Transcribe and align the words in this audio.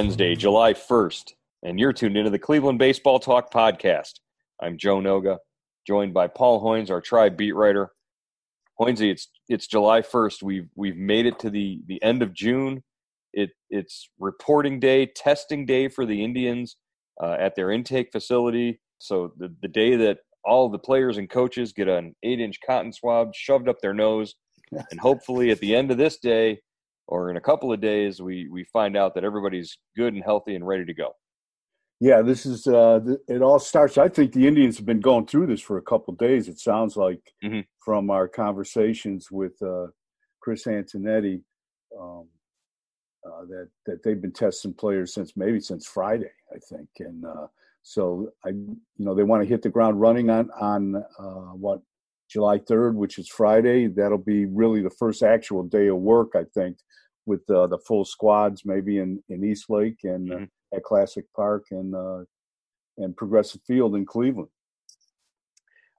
Wednesday, 0.00 0.34
July 0.34 0.72
1st, 0.72 1.34
and 1.62 1.78
you're 1.78 1.92
tuned 1.92 2.16
into 2.16 2.30
the 2.30 2.38
Cleveland 2.38 2.78
Baseball 2.78 3.18
Talk 3.18 3.52
podcast. 3.52 4.12
I'm 4.58 4.78
Joe 4.78 4.96
Noga, 4.96 5.36
joined 5.86 6.14
by 6.14 6.26
Paul 6.26 6.64
Hoynes, 6.64 6.90
our 6.90 7.02
tribe 7.02 7.36
beat 7.36 7.54
writer. 7.54 7.90
Hoynesy, 8.80 9.10
it's 9.10 9.28
it's 9.50 9.66
July 9.66 10.00
1st. 10.00 10.42
We've 10.42 10.70
we've 10.74 10.96
made 10.96 11.26
it 11.26 11.38
to 11.40 11.50
the 11.50 11.82
the 11.86 12.02
end 12.02 12.22
of 12.22 12.32
June. 12.32 12.82
It 13.34 13.50
it's 13.68 14.08
reporting 14.18 14.80
day, 14.80 15.04
testing 15.04 15.66
day 15.66 15.86
for 15.88 16.06
the 16.06 16.24
Indians 16.24 16.78
uh, 17.22 17.36
at 17.38 17.54
their 17.54 17.70
intake 17.70 18.10
facility. 18.10 18.80
So 18.96 19.34
the 19.36 19.54
the 19.60 19.68
day 19.68 19.96
that 19.96 20.20
all 20.46 20.70
the 20.70 20.78
players 20.78 21.18
and 21.18 21.28
coaches 21.28 21.74
get 21.74 21.88
an 21.88 22.16
eight 22.22 22.40
inch 22.40 22.56
cotton 22.66 22.94
swab 22.94 23.34
shoved 23.34 23.68
up 23.68 23.82
their 23.82 23.92
nose, 23.92 24.34
and 24.72 24.98
hopefully 24.98 25.50
at 25.50 25.60
the 25.60 25.76
end 25.76 25.90
of 25.90 25.98
this 25.98 26.16
day 26.16 26.62
or 27.10 27.28
in 27.30 27.36
a 27.36 27.40
couple 27.40 27.72
of 27.72 27.80
days, 27.80 28.22
we 28.22 28.48
we 28.48 28.64
find 28.64 28.96
out 28.96 29.14
that 29.14 29.24
everybody's 29.24 29.76
good 29.96 30.14
and 30.14 30.22
healthy 30.24 30.54
and 30.54 30.66
ready 30.66 30.84
to 30.86 30.94
go. 30.94 31.10
Yeah, 32.00 32.22
this 32.22 32.46
is 32.46 32.66
uh, 32.66 33.00
it. 33.28 33.42
All 33.42 33.58
starts. 33.58 33.98
I 33.98 34.08
think 34.08 34.32
the 34.32 34.46
Indians 34.46 34.76
have 34.78 34.86
been 34.86 35.00
going 35.00 35.26
through 35.26 35.48
this 35.48 35.60
for 35.60 35.76
a 35.76 35.82
couple 35.82 36.12
of 36.14 36.18
days. 36.18 36.48
It 36.48 36.58
sounds 36.58 36.96
like 36.96 37.20
Mhm. 37.44 37.66
from 37.84 38.10
our 38.10 38.26
conversations 38.28 39.30
with 39.30 39.60
uh, 39.60 39.88
Chris 40.40 40.64
Antonetti 40.66 41.42
um, 42.00 42.26
uh, 43.26 43.44
that 43.50 43.68
that 43.86 44.02
they've 44.02 44.22
been 44.22 44.32
testing 44.32 44.72
players 44.72 45.12
since 45.12 45.36
maybe 45.36 45.60
since 45.60 45.86
Friday, 45.86 46.30
I 46.54 46.58
think. 46.70 46.88
And 47.00 47.24
uh, 47.26 47.48
so 47.82 48.30
I, 48.46 48.50
you 48.50 48.76
know, 48.98 49.14
they 49.14 49.24
want 49.24 49.42
to 49.42 49.48
hit 49.48 49.60
the 49.62 49.68
ground 49.68 50.00
running 50.00 50.30
on 50.30 50.50
on 50.52 50.96
uh, 51.18 51.52
what 51.64 51.82
July 52.30 52.58
third, 52.58 52.94
which 52.96 53.18
is 53.18 53.28
Friday. 53.28 53.88
That'll 53.88 54.18
be 54.18 54.46
really 54.46 54.82
the 54.82 54.90
first 54.90 55.22
actual 55.22 55.62
day 55.64 55.88
of 55.88 55.96
work, 55.96 56.30
I 56.36 56.44
think, 56.54 56.78
with 57.26 57.42
uh, 57.50 57.66
the 57.66 57.78
full 57.78 58.04
squads, 58.04 58.62
maybe 58.64 58.98
in 58.98 59.22
in 59.28 59.44
East 59.44 59.68
Lake 59.68 59.98
and 60.04 60.32
uh, 60.32 60.36
Mhm. 60.36 60.48
at 60.74 60.82
Classic 60.84 61.24
Park 61.34 61.64
and 61.72 61.94
uh, 61.94 62.24
and 62.98 63.16
Progressive 63.16 63.60
Field 63.66 63.94
in 63.96 64.06
Cleveland. 64.06 64.48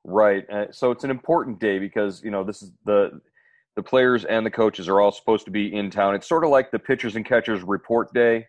Right. 0.04 0.50
Uh, 0.50 0.72
so 0.72 0.90
it's 0.92 1.04
an 1.04 1.12
important 1.12 1.60
day 1.60 1.78
because 1.78 2.24
you 2.24 2.32
know 2.32 2.44
this 2.44 2.62
is 2.64 2.72
the 2.86 3.22
the 3.76 3.84
players 3.84 4.26
and 4.26 4.46
the 4.46 4.52
coaches 4.52 4.90
are 4.90 5.00
all 5.00 5.12
supposed 5.12 5.46
to 5.46 5.52
be 5.52 5.74
in 5.74 5.90
town. 5.90 6.16
It's 6.16 6.28
sort 6.28 6.44
of 6.44 6.50
like 6.50 6.72
the 6.72 6.80
pitchers 6.80 7.16
and 7.16 7.26
catchers 7.26 7.64
report 7.64 8.14
day 8.14 8.46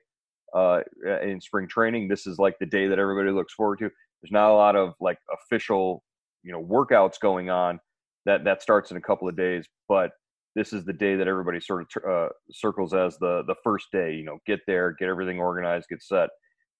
uh, 0.54 0.80
in 1.22 1.40
spring 1.40 1.68
training. 1.68 2.08
This 2.08 2.26
is 2.26 2.38
like 2.38 2.58
the 2.58 2.66
day 2.66 2.88
that 2.88 2.98
everybody 2.98 3.30
looks 3.30 3.54
forward 3.54 3.78
to. 3.80 3.90
There's 4.20 4.32
not 4.32 4.50
a 4.50 4.54
lot 4.54 4.74
of 4.76 4.94
like 5.00 5.18
official, 5.32 6.02
you 6.42 6.52
know, 6.52 6.62
workouts 6.62 7.20
going 7.20 7.50
on. 7.50 7.80
That 8.24 8.44
that 8.44 8.62
starts 8.62 8.90
in 8.90 8.96
a 8.96 9.00
couple 9.00 9.28
of 9.28 9.36
days, 9.36 9.66
but 9.88 10.12
this 10.54 10.72
is 10.72 10.84
the 10.84 10.92
day 10.92 11.16
that 11.16 11.26
everybody 11.26 11.60
sort 11.60 11.86
of 11.96 12.04
uh, 12.08 12.28
circles 12.52 12.94
as 12.94 13.16
the 13.18 13.42
the 13.46 13.56
first 13.64 13.86
day. 13.92 14.14
You 14.14 14.24
know, 14.24 14.38
get 14.46 14.60
there, 14.66 14.94
get 14.98 15.08
everything 15.08 15.40
organized, 15.40 15.88
get 15.88 16.02
set. 16.02 16.30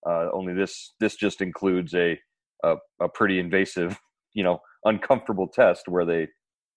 Uh, 0.08 0.28
only 0.32 0.54
this 0.54 0.94
this 1.00 1.16
just 1.16 1.40
includes 1.40 1.94
a, 1.94 2.18
a 2.64 2.76
a 3.00 3.08
pretty 3.08 3.38
invasive, 3.38 3.98
you 4.34 4.44
know, 4.44 4.60
uncomfortable 4.84 5.48
test 5.48 5.88
where 5.88 6.04
they 6.04 6.28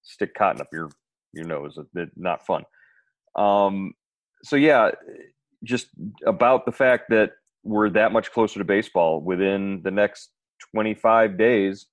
stick 0.04 0.34
cotton 0.36 0.62
up 0.62 0.68
your 0.72 0.90
your 1.34 1.46
nose. 1.46 1.78
A 1.78 2.06
not 2.16 2.46
fun. 2.46 2.64
Um, 3.36 3.94
so 4.44 4.56
yeah, 4.56 4.92
just 5.64 5.88
about 6.26 6.66
the 6.66 6.72
fact 6.72 7.06
that 7.10 7.32
we're 7.64 7.90
that 7.90 8.12
much 8.12 8.32
closer 8.32 8.60
to 8.60 8.66
baseball 8.66 9.22
within 9.22 9.82
the 9.84 9.92
next 9.92 10.30
25 10.74 11.38
days. 11.38 11.88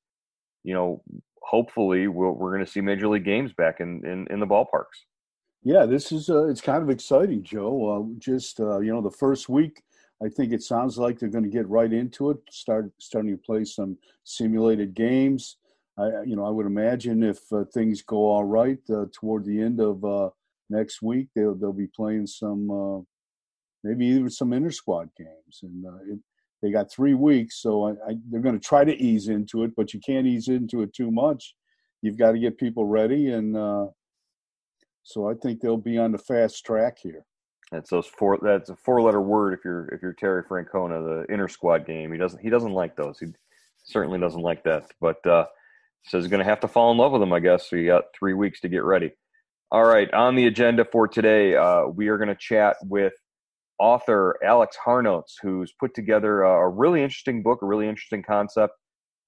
You 0.65 0.75
know, 0.75 1.03
hopefully 1.43 2.09
we'll, 2.09 2.33
we're 2.33 2.53
going 2.55 2.65
to 2.65 2.71
see 2.71 2.81
major 2.81 3.09
league 3.09 3.25
games 3.25 3.53
back 3.53 3.81
in, 3.81 4.05
in, 4.07 4.27
in 4.31 4.41
the 4.41 4.47
ballparks. 4.47 5.05
Yeah, 5.65 5.87
this 5.87 6.11
is 6.11 6.29
uh, 6.29 6.47
it's 6.47 6.61
kind 6.61 6.83
of 6.83 6.91
exciting, 6.91 7.43
Joe. 7.45 7.89
Uh, 7.89 8.19
just 8.19 8.59
uh, 8.59 8.81
you 8.81 8.93
know, 8.93 9.01
the 9.01 9.11
first 9.11 9.49
week, 9.49 9.83
I 10.25 10.29
think 10.29 10.53
it 10.53 10.63
sounds 10.63 10.99
like 10.99 11.19
they're 11.19 11.29
going 11.29 11.45
to 11.45 11.51
get 11.51 11.69
right 11.69 11.93
into 11.93 12.31
it. 12.31 12.39
Start 12.51 12.91
starting 12.99 13.31
to 13.31 13.37
play 13.37 13.65
some 13.65 13.97
simulated 14.25 14.95
games. 14.95 15.59
I, 15.99 16.23
you 16.25 16.35
know, 16.35 16.45
I 16.45 16.51
would 16.51 16.67
imagine 16.67 17.23
if 17.23 17.41
uh, 17.53 17.65
things 17.73 18.03
go 18.03 18.17
all 18.17 18.45
right 18.45 18.79
uh, 18.91 19.05
toward 19.13 19.45
the 19.45 19.61
end 19.61 19.79
of 19.79 20.05
uh, 20.05 20.31
next 20.69 21.01
week, 21.01 21.29
they'll 21.35 21.55
they'll 21.55 21.73
be 21.73 21.87
playing 21.87 22.27
some 22.27 23.07
maybe 23.85 24.07
even 24.07 24.31
some 24.31 24.53
inter 24.53 24.71
squad 24.73 25.11
games, 25.17 25.61
and 25.63 25.85
it, 26.09 26.19
they 26.63 26.71
got 26.71 26.91
three 26.91 27.15
weeks, 27.15 27.61
so 27.61 27.89
I, 27.89 27.91
I, 27.91 28.15
they're 28.31 28.41
going 28.41 28.59
to 28.59 28.67
try 28.67 28.85
to 28.85 28.97
ease 28.97 29.29
into 29.29 29.65
it, 29.65 29.73
but 29.77 29.93
you 29.93 30.01
can't 30.01 30.27
ease 30.27 30.49
into 30.49 30.83
it 30.83 30.95
too 30.95 31.11
much. 31.11 31.55
You've 32.01 32.19
got 32.19 32.33
to 32.33 32.39
get 32.39 32.57
people 32.57 32.87
ready, 32.87 33.31
and 33.31 33.57
uh, 33.57 33.87
so 35.03 35.29
I 35.29 35.35
think 35.35 35.61
they'll 35.61 35.77
be 35.77 35.99
on 35.99 36.13
the 36.13 36.19
fast 36.19 36.65
track 36.65 36.99
here. 37.03 37.25
That's 37.71 37.91
those 37.91 38.07
four. 38.07 38.39
That's 38.43 38.71
a 38.71 38.77
four-letter 38.77 39.21
word. 39.21 39.55
If 39.55 39.65
you're 39.65 39.89
if 39.89 40.03
you're 40.03 40.13
Terry 40.13 40.43
Francona, 40.43 41.27
the 41.27 41.33
inter 41.33 41.49
squad 41.49 41.87
game, 41.87 42.13
he 42.13 42.19
doesn't 42.19 42.41
he 42.41 42.51
doesn't 42.51 42.73
like 42.73 42.97
those. 42.97 43.19
He 43.19 43.29
certainly 43.85 44.21
doesn't 44.21 44.43
like 44.43 44.63
that. 44.65 44.91
But 45.01 45.27
uh, 45.27 45.47
says 46.05 46.25
he's 46.25 46.31
going 46.31 46.43
to 46.43 46.49
have 46.49 46.61
to 46.61 46.69
fall 46.69 46.93
in 46.93 46.99
love 46.99 47.13
with 47.13 47.23
them, 47.23 47.33
I 47.33 47.41
guess. 47.41 47.69
So 47.71 47.77
you 47.77 47.87
got 47.87 48.05
three 48.17 48.35
weeks 48.35 48.61
to 48.61 48.69
get 48.69 48.85
ready. 48.85 49.13
All 49.71 49.85
right, 49.85 50.13
on 50.13 50.35
the 50.37 50.47
agenda 50.47 50.85
for 50.85 51.09
today, 51.09 51.57
uh, 51.57 51.87
we 51.87 52.09
are 52.09 52.19
going 52.19 52.29
to 52.29 52.35
chat 52.35 52.77
with 52.83 53.15
author 53.83 54.39
Alex 54.45 54.77
Harnocz, 54.87 55.33
who's 55.43 55.75
put 55.81 55.93
together 55.93 56.43
a, 56.43 56.51
a 56.51 56.69
really 56.69 57.03
interesting 57.03 57.43
book, 57.43 57.63
a 57.63 57.67
really 57.67 57.89
interesting 57.89 58.23
concept, 58.23 58.75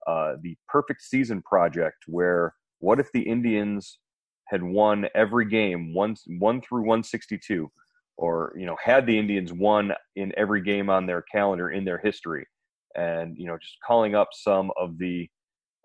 uh, 0.06 0.34
the 0.42 0.56
Perfect 0.68 1.02
Season 1.02 1.42
Project, 1.42 1.96
where 2.06 2.54
what 2.78 3.00
if 3.00 3.10
the 3.12 3.22
Indians 3.22 3.98
had 4.46 4.62
won 4.62 5.08
every 5.16 5.44
game, 5.44 5.92
one 5.92 6.14
one 6.38 6.60
through 6.60 6.82
162, 6.82 7.68
or 8.16 8.54
you 8.56 8.64
know 8.64 8.76
had 8.82 9.06
the 9.06 9.18
Indians 9.18 9.52
won 9.52 9.92
in 10.14 10.32
every 10.36 10.62
game 10.62 10.88
on 10.88 11.04
their 11.04 11.22
calendar 11.22 11.70
in 11.70 11.84
their 11.84 11.98
history, 11.98 12.46
and 12.94 13.36
you 13.36 13.46
know 13.46 13.58
just 13.60 13.78
calling 13.84 14.14
up 14.14 14.28
some 14.32 14.70
of 14.76 14.98
the 14.98 15.28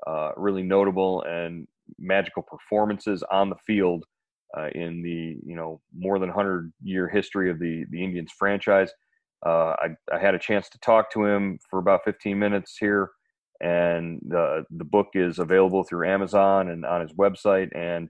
uh, 0.05 0.29
really 0.37 0.63
notable 0.63 1.23
and 1.23 1.67
magical 1.97 2.43
performances 2.43 3.23
on 3.31 3.49
the 3.49 3.55
field 3.65 4.05
uh, 4.57 4.69
in 4.73 5.01
the 5.01 5.37
you 5.45 5.55
know 5.55 5.81
more 5.97 6.19
than 6.19 6.29
100 6.29 6.71
year 6.83 7.07
history 7.07 7.49
of 7.49 7.59
the 7.59 7.85
the 7.91 8.03
Indians 8.03 8.31
franchise. 8.37 8.91
Uh, 9.45 9.73
I, 9.79 9.87
I 10.11 10.19
had 10.19 10.35
a 10.35 10.39
chance 10.39 10.67
to 10.69 10.79
talk 10.79 11.11
to 11.13 11.23
him 11.23 11.59
for 11.69 11.79
about 11.79 12.01
15 12.03 12.37
minutes 12.37 12.75
here, 12.77 13.11
and 13.61 14.19
the 14.27 14.65
the 14.71 14.83
book 14.83 15.07
is 15.13 15.39
available 15.39 15.83
through 15.83 16.09
Amazon 16.09 16.69
and 16.69 16.85
on 16.85 17.01
his 17.01 17.13
website. 17.13 17.69
And 17.75 18.09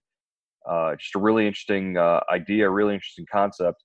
uh, 0.68 0.96
just 0.96 1.16
a 1.16 1.20
really 1.20 1.48
interesting 1.48 1.98
uh, 1.98 2.22
idea, 2.32 2.70
really 2.70 2.94
interesting 2.94 3.26
concept. 3.32 3.84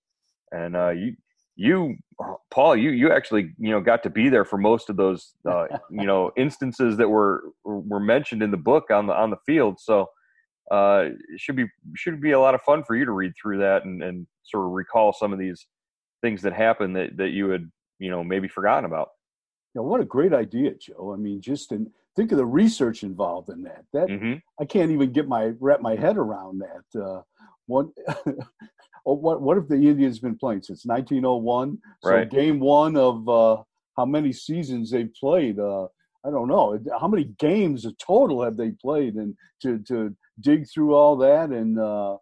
And 0.53 0.77
uh, 0.77 0.91
you 0.91 1.17
you 1.57 1.97
Paul, 2.51 2.77
you 2.77 2.91
you 2.91 3.13
actually 3.13 3.53
you 3.59 3.71
know 3.71 3.81
got 3.81 4.03
to 4.05 4.11
be 4.11 4.29
there 4.29 4.45
for 4.45 4.59
most 4.59 4.91
of 4.91 4.97
those 4.97 5.35
uh, 5.49 5.67
you 5.91 6.07
know 6.07 6.31
instances 6.37 6.97
that 6.99 7.09
were 7.09 7.43
were 7.65 8.01
mentioned 8.01 8.43
in 8.43 8.51
the 8.51 8.57
book 8.57 8.91
on 8.91 9.07
the 9.07 9.15
on 9.15 9.31
the 9.31 9.39
field. 9.45 9.81
So 9.81 10.09
uh, 10.71 11.11
it 11.33 11.41
should 11.41 11.57
be 11.57 11.67
should 11.95 12.21
be 12.21 12.33
a 12.33 12.41
lot 12.41 12.55
of 12.55 12.63
fun 12.63 12.83
for 12.85 12.97
you 12.97 13.05
to 13.05 13.13
read 13.13 13.33
through 13.41 13.59
that 13.59 13.85
and, 13.85 14.03
and 14.03 14.27
sort 14.45 14.65
of 14.65 14.73
recall 14.73 15.13
some 15.13 15.33
of 15.33 15.39
these 15.39 15.67
things 16.23 16.43
that 16.43 16.53
happened 16.53 16.97
that, 16.97 17.17
that 17.17 17.31
you 17.31 17.51
had 17.51 17.71
you 17.99 18.11
know 18.11 18.25
maybe 18.25 18.49
forgotten 18.49 18.85
about. 18.85 19.09
know, 19.75 19.83
what 19.83 20.01
a 20.01 20.05
great 20.05 20.33
idea, 20.33 20.75
Joe. 20.75 21.13
I 21.13 21.17
mean, 21.17 21.41
just 21.41 21.73
in, 21.73 21.91
think 22.17 22.33
of 22.33 22.39
the 22.39 22.47
research 22.47 23.03
involved 23.03 23.51
in 23.51 23.63
that. 23.63 23.85
That 23.93 24.09
Mhm. 24.09 24.41
I 24.61 24.65
can't 24.65 24.91
even 24.91 25.13
get 25.13 25.29
my 25.29 25.53
wrap 25.61 25.81
my 25.81 25.97
head 25.97 26.17
around 26.17 26.61
that. 26.61 27.01
Uh, 27.01 27.23
what, 27.67 27.87
oh, 29.07 29.15
what 29.15 29.43
what 29.43 29.57
have 29.57 29.69
the 29.69 29.75
Indians 29.75 30.17
have 30.17 30.23
been 30.23 30.39
playing 30.39 30.63
since 30.63 30.87
1901? 30.87 31.79
So 32.03 32.11
Right. 32.11 32.31
game 32.31 32.61
one 32.61 32.97
of 32.97 33.29
uh, 33.29 33.63
how 33.97 34.07
many 34.07 34.33
seasons 34.33 34.91
they've 34.91 35.13
played? 35.15 35.59
Uh, 35.59 35.89
I 36.27 36.31
don't 36.31 36.49
know. 36.49 36.79
How 36.99 37.07
many 37.09 37.25
games 37.39 37.87
total 37.99 38.43
have 38.43 38.57
they 38.57 38.71
played? 38.71 39.15
And 39.15 39.35
to 39.63 39.79
to 39.89 40.15
dig 40.41 40.67
through 40.69 40.95
all 40.95 41.17
that 41.19 41.51
and 41.51 41.79
uh, 41.79 42.17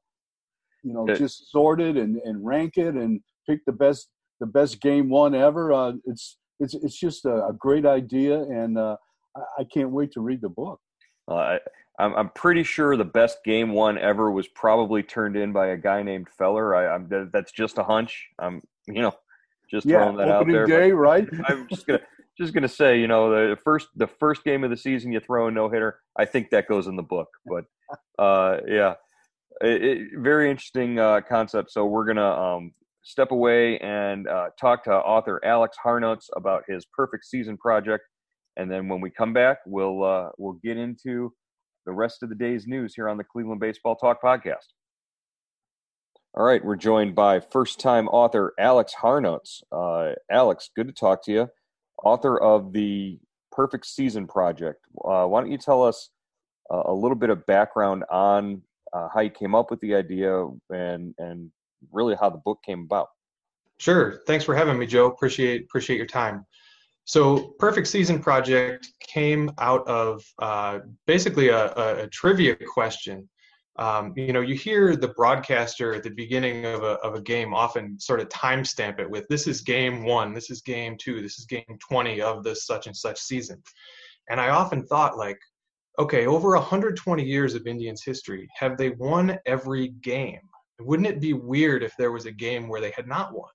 you 0.82 0.92
know 0.92 1.08
It- 1.08 1.16
just 1.18 1.50
sort 1.50 1.80
it 1.80 1.96
and, 1.96 2.16
and 2.24 2.44
rank 2.44 2.76
it 2.76 2.94
and 2.94 3.20
pick 3.48 3.64
the 3.64 3.72
best 3.72 4.08
the 4.40 4.46
best 4.46 4.80
game 4.80 5.08
one 5.08 5.34
ever. 5.34 5.72
Uh, 5.72 5.92
it's 6.04 6.36
it's 6.60 6.74
it's 6.74 6.98
just 6.98 7.24
a, 7.24 7.46
a 7.46 7.52
great 7.52 7.86
idea, 7.86 8.40
and 8.42 8.76
uh, 8.78 8.96
I, 9.36 9.40
I 9.60 9.64
can't 9.64 9.90
wait 9.90 10.12
to 10.12 10.20
read 10.20 10.40
the 10.40 10.48
book. 10.48 10.80
Uh, 11.28 11.34
I, 11.34 11.58
I'm, 11.98 12.14
I'm 12.16 12.28
pretty 12.30 12.64
sure 12.64 12.96
the 12.96 13.04
best 13.04 13.38
game 13.44 13.72
one 13.72 13.98
ever 13.98 14.30
was 14.32 14.48
probably 14.48 15.02
turned 15.02 15.36
in 15.36 15.52
by 15.52 15.68
a 15.68 15.76
guy 15.76 16.02
named 16.02 16.28
Feller. 16.36 16.74
I, 16.74 16.94
I'm 16.94 17.08
that's 17.32 17.52
just 17.52 17.78
a 17.78 17.84
hunch. 17.84 18.28
I'm 18.40 18.62
you 18.86 19.02
know 19.02 19.14
just 19.70 19.86
Yeah, 19.86 19.98
throwing 19.98 20.16
that 20.16 20.28
out 20.28 20.46
there. 20.48 20.66
day, 20.66 20.90
right? 20.92 21.28
I'm 21.46 21.66
just 21.68 21.86
gonna 21.86 22.00
just 22.38 22.54
gonna 22.54 22.68
say, 22.68 22.98
you 22.98 23.06
know, 23.06 23.50
the 23.50 23.56
first 23.56 23.88
the 23.96 24.06
first 24.06 24.44
game 24.44 24.64
of 24.64 24.70
the 24.70 24.76
season, 24.76 25.12
you 25.12 25.20
throw 25.20 25.48
a 25.48 25.50
no 25.50 25.68
hitter. 25.68 25.98
I 26.18 26.24
think 26.24 26.50
that 26.50 26.68
goes 26.68 26.86
in 26.86 26.96
the 26.96 27.02
book, 27.02 27.28
but 27.46 27.64
uh, 28.18 28.58
yeah, 28.66 28.94
it, 29.60 29.84
it, 29.84 30.08
very 30.16 30.50
interesting 30.50 30.98
uh, 30.98 31.20
concept. 31.28 31.70
So 31.72 31.84
we're 31.86 32.06
gonna 32.06 32.30
um, 32.30 32.72
step 33.02 33.30
away 33.30 33.78
and 33.78 34.26
uh, 34.28 34.48
talk 34.60 34.84
to 34.84 34.92
author 34.92 35.40
Alex 35.44 35.76
Harnocz 35.84 36.26
about 36.36 36.64
his 36.68 36.86
perfect 36.96 37.26
season 37.26 37.58
project, 37.58 38.04
and 38.56 38.70
then 38.70 38.88
when 38.88 39.00
we 39.00 39.10
come 39.10 39.32
back, 39.32 39.58
we'll 39.66 40.02
uh, 40.02 40.30
we'll 40.38 40.58
get 40.64 40.76
into 40.76 41.32
the 41.84 41.92
rest 41.92 42.22
of 42.22 42.28
the 42.28 42.34
day's 42.34 42.66
news 42.66 42.94
here 42.94 43.08
on 43.08 43.18
the 43.18 43.24
Cleveland 43.24 43.60
Baseball 43.60 43.96
Talk 43.96 44.22
podcast. 44.22 44.72
All 46.34 46.44
right, 46.44 46.64
we're 46.64 46.76
joined 46.76 47.14
by 47.14 47.40
first-time 47.40 48.08
author 48.08 48.54
Alex 48.58 48.94
Harnocz. 49.02 49.62
Uh, 49.70 50.14
Alex, 50.30 50.70
good 50.74 50.86
to 50.86 50.94
talk 50.94 51.22
to 51.24 51.32
you. 51.32 51.50
Author 52.04 52.38
of 52.38 52.72
the 52.72 53.18
Perfect 53.50 53.86
Season 53.86 54.26
Project. 54.26 54.84
Uh, 55.04 55.26
why 55.26 55.40
don't 55.40 55.50
you 55.50 55.58
tell 55.58 55.82
us 55.82 56.10
uh, 56.72 56.82
a 56.86 56.92
little 56.92 57.16
bit 57.16 57.30
of 57.30 57.44
background 57.46 58.04
on 58.10 58.62
uh, 58.92 59.08
how 59.12 59.20
you 59.20 59.30
came 59.30 59.54
up 59.54 59.70
with 59.70 59.80
the 59.80 59.94
idea 59.94 60.46
and 60.70 61.14
and 61.18 61.50
really 61.90 62.14
how 62.18 62.30
the 62.30 62.38
book 62.38 62.58
came 62.64 62.82
about? 62.82 63.08
Sure. 63.78 64.20
Thanks 64.26 64.44
for 64.44 64.54
having 64.54 64.78
me, 64.78 64.86
Joe. 64.86 65.06
Appreciate 65.06 65.62
appreciate 65.64 65.96
your 65.96 66.06
time. 66.06 66.46
So, 67.04 67.54
Perfect 67.58 67.88
Season 67.88 68.20
Project 68.20 68.86
came 69.00 69.50
out 69.58 69.86
of 69.88 70.22
uh, 70.38 70.80
basically 71.06 71.48
a, 71.48 71.72
a, 71.72 72.04
a 72.04 72.06
trivia 72.06 72.54
question. 72.54 73.28
Um, 73.76 74.12
you 74.16 74.32
know, 74.32 74.42
you 74.42 74.54
hear 74.54 74.96
the 74.96 75.08
broadcaster 75.08 75.94
at 75.94 76.02
the 76.02 76.10
beginning 76.10 76.66
of 76.66 76.82
a, 76.82 76.98
of 77.00 77.14
a 77.14 77.22
game 77.22 77.54
often 77.54 77.98
sort 77.98 78.20
of 78.20 78.28
timestamp 78.28 79.00
it 79.00 79.08
with 79.08 79.26
this 79.28 79.46
is 79.46 79.62
game 79.62 80.04
one, 80.04 80.34
this 80.34 80.50
is 80.50 80.60
game 80.60 80.96
two, 81.00 81.22
this 81.22 81.38
is 81.38 81.46
game 81.46 81.78
20 81.88 82.20
of 82.20 82.44
this 82.44 82.66
such 82.66 82.86
and 82.86 82.96
such 82.96 83.18
season. 83.18 83.62
And 84.28 84.40
I 84.40 84.50
often 84.50 84.84
thought, 84.84 85.16
like, 85.16 85.38
okay, 85.98 86.26
over 86.26 86.50
120 86.50 87.24
years 87.24 87.54
of 87.54 87.66
Indians 87.66 88.02
history, 88.04 88.48
have 88.54 88.76
they 88.76 88.90
won 88.90 89.38
every 89.46 89.88
game? 90.02 90.40
Wouldn't 90.80 91.08
it 91.08 91.20
be 91.20 91.32
weird 91.32 91.82
if 91.82 91.94
there 91.96 92.12
was 92.12 92.26
a 92.26 92.32
game 92.32 92.68
where 92.68 92.80
they 92.80 92.92
had 92.94 93.06
not 93.06 93.32
won? 93.32 93.50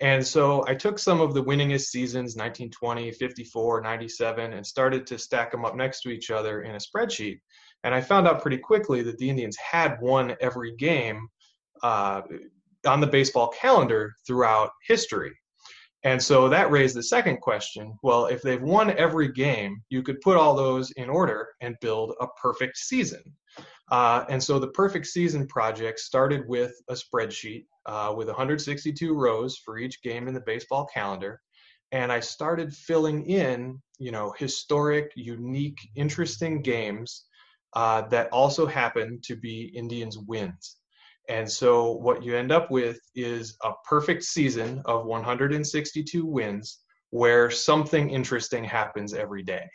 And 0.00 0.24
so 0.24 0.64
I 0.68 0.74
took 0.74 0.98
some 0.98 1.20
of 1.20 1.34
the 1.34 1.42
winningest 1.42 1.86
seasons, 1.86 2.36
1920, 2.36 3.10
54, 3.12 3.80
97, 3.80 4.52
and 4.52 4.64
started 4.64 5.06
to 5.08 5.18
stack 5.18 5.50
them 5.50 5.64
up 5.64 5.74
next 5.74 6.02
to 6.02 6.10
each 6.10 6.30
other 6.30 6.62
in 6.62 6.76
a 6.76 6.78
spreadsheet. 6.78 7.40
And 7.84 7.94
I 7.94 8.00
found 8.00 8.26
out 8.26 8.42
pretty 8.42 8.58
quickly 8.58 9.02
that 9.02 9.18
the 9.18 9.30
Indians 9.30 9.56
had 9.56 10.00
won 10.00 10.34
every 10.40 10.74
game 10.76 11.28
uh, 11.82 12.22
on 12.86 13.00
the 13.00 13.06
baseball 13.06 13.48
calendar 13.48 14.14
throughout 14.26 14.70
history. 14.86 15.32
And 16.04 16.22
so 16.22 16.48
that 16.48 16.70
raised 16.70 16.96
the 16.96 17.02
second 17.02 17.40
question 17.40 17.98
well, 18.02 18.26
if 18.26 18.40
they've 18.42 18.62
won 18.62 18.96
every 18.96 19.32
game, 19.32 19.82
you 19.90 20.02
could 20.02 20.20
put 20.20 20.36
all 20.36 20.54
those 20.54 20.90
in 20.92 21.10
order 21.10 21.48
and 21.60 21.76
build 21.80 22.14
a 22.20 22.26
perfect 22.40 22.76
season. 22.76 23.22
Uh, 23.90 24.24
and 24.28 24.42
so 24.42 24.58
the 24.58 24.68
perfect 24.68 25.06
season 25.06 25.46
project 25.46 25.98
started 25.98 26.46
with 26.46 26.72
a 26.88 26.94
spreadsheet 26.94 27.64
uh, 27.86 28.12
with 28.16 28.28
162 28.28 29.14
rows 29.14 29.56
for 29.64 29.78
each 29.78 30.02
game 30.02 30.28
in 30.28 30.34
the 30.34 30.40
baseball 30.40 30.86
calendar. 30.92 31.40
And 31.90 32.12
I 32.12 32.20
started 32.20 32.72
filling 32.74 33.28
in, 33.30 33.80
you 33.98 34.12
know, 34.12 34.34
historic, 34.38 35.10
unique, 35.16 35.78
interesting 35.96 36.60
games 36.60 37.24
uh, 37.74 38.02
that 38.08 38.28
also 38.32 38.66
happen 38.66 39.20
to 39.24 39.36
be 39.36 39.72
Indians 39.74 40.18
wins. 40.18 40.76
And 41.28 41.50
so 41.50 41.92
what 41.92 42.22
you 42.22 42.34
end 42.36 42.50
up 42.50 42.70
with 42.70 42.98
is 43.14 43.56
a 43.62 43.72
perfect 43.88 44.24
season 44.24 44.80
of 44.86 45.04
162 45.04 46.24
wins 46.24 46.80
where 47.10 47.50
something 47.50 48.10
interesting 48.10 48.64
happens 48.64 49.12
every 49.12 49.42
day. 49.42 49.68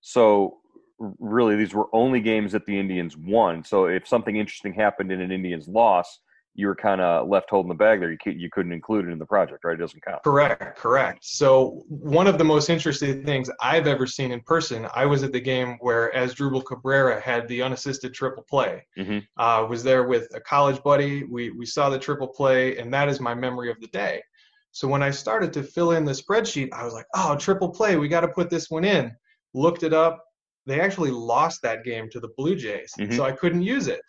So 0.00 0.58
really, 0.98 1.56
these 1.56 1.74
were 1.74 1.88
only 1.92 2.20
games 2.20 2.52
that 2.52 2.66
the 2.66 2.78
Indians 2.78 3.16
won. 3.16 3.64
So 3.64 3.86
if 3.86 4.08
something 4.08 4.36
interesting 4.36 4.72
happened 4.72 5.12
in 5.12 5.20
an 5.20 5.30
Indians 5.30 5.68
loss, 5.68 6.20
you 6.56 6.68
were 6.68 6.76
kind 6.76 7.00
of 7.00 7.28
left 7.28 7.50
holding 7.50 7.68
the 7.68 7.74
bag 7.74 7.98
there. 8.00 8.10
You, 8.12 8.18
you 8.26 8.48
couldn't 8.48 8.72
include 8.72 9.08
it 9.08 9.10
in 9.12 9.18
the 9.18 9.26
project, 9.26 9.64
right? 9.64 9.74
It 9.74 9.80
doesn't 9.80 10.02
count. 10.04 10.22
Correct, 10.22 10.78
correct. 10.78 11.24
So 11.24 11.82
one 11.88 12.26
of 12.28 12.38
the 12.38 12.44
most 12.44 12.70
interesting 12.70 13.24
things 13.24 13.50
I've 13.60 13.86
ever 13.88 14.06
seen 14.06 14.30
in 14.30 14.40
person, 14.40 14.86
I 14.94 15.04
was 15.06 15.24
at 15.24 15.32
the 15.32 15.40
game 15.40 15.76
where 15.80 16.12
Asdrubal 16.14 16.64
Cabrera 16.64 17.20
had 17.20 17.48
the 17.48 17.60
unassisted 17.62 18.14
triple 18.14 18.44
play. 18.48 18.86
Mhm. 18.96 19.26
Uh, 19.36 19.66
was 19.68 19.82
there 19.82 20.04
with 20.04 20.28
a 20.34 20.40
college 20.40 20.80
buddy. 20.84 21.24
We 21.24 21.50
we 21.50 21.66
saw 21.66 21.90
the 21.90 21.98
triple 21.98 22.28
play, 22.28 22.78
and 22.78 22.94
that 22.94 23.08
is 23.08 23.18
my 23.20 23.34
memory 23.34 23.70
of 23.70 23.80
the 23.80 23.88
day. 23.88 24.22
So 24.70 24.86
when 24.88 25.02
I 25.02 25.10
started 25.10 25.52
to 25.54 25.62
fill 25.62 25.92
in 25.92 26.04
the 26.04 26.12
spreadsheet, 26.12 26.72
I 26.72 26.84
was 26.84 26.94
like, 26.94 27.06
"Oh, 27.14 27.36
triple 27.36 27.68
play! 27.70 27.96
We 27.96 28.08
got 28.08 28.20
to 28.20 28.28
put 28.28 28.48
this 28.50 28.70
one 28.70 28.84
in." 28.84 29.12
Looked 29.54 29.82
it 29.82 29.92
up. 29.92 30.24
They 30.66 30.80
actually 30.80 31.10
lost 31.10 31.62
that 31.62 31.84
game 31.84 32.08
to 32.10 32.20
the 32.20 32.30
Blue 32.36 32.56
Jays, 32.56 32.92
Mhm. 32.98 33.14
so 33.16 33.24
I 33.24 33.32
couldn't 33.32 33.62
use 33.62 33.86
it. 33.88 34.00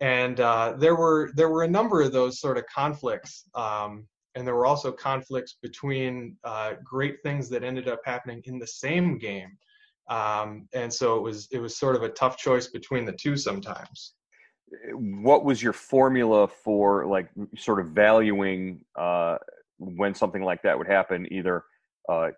And 0.00 0.38
uh, 0.40 0.74
there 0.78 0.94
were 0.94 1.30
there 1.34 1.48
were 1.48 1.64
a 1.64 1.68
number 1.68 2.02
of 2.02 2.12
those 2.12 2.40
sort 2.40 2.56
of 2.56 2.64
conflicts. 2.66 3.44
Um, 3.54 4.06
and 4.34 4.46
there 4.46 4.54
were 4.54 4.66
also 4.66 4.92
conflicts 4.92 5.56
between 5.60 6.36
uh, 6.44 6.74
great 6.84 7.16
things 7.24 7.48
that 7.48 7.64
ended 7.64 7.88
up 7.88 8.00
happening 8.04 8.40
in 8.44 8.58
the 8.58 8.66
same 8.66 9.18
game. 9.18 9.50
Um, 10.08 10.68
and 10.72 10.92
so 10.92 11.16
it 11.16 11.22
was 11.22 11.48
it 11.50 11.58
was 11.58 11.76
sort 11.76 11.96
of 11.96 12.02
a 12.02 12.08
tough 12.08 12.36
choice 12.38 12.68
between 12.68 13.04
the 13.04 13.12
two 13.12 13.36
sometimes. 13.36 14.14
What 14.94 15.44
was 15.44 15.62
your 15.62 15.72
formula 15.72 16.46
for 16.46 17.06
like 17.06 17.30
sort 17.56 17.80
of 17.80 17.88
valuing 17.88 18.80
uh, 18.96 19.38
when 19.78 20.14
something 20.14 20.42
like 20.42 20.62
that 20.62 20.76
would 20.78 20.86
happen, 20.86 21.26
either 21.32 21.64
uh, 22.08 22.28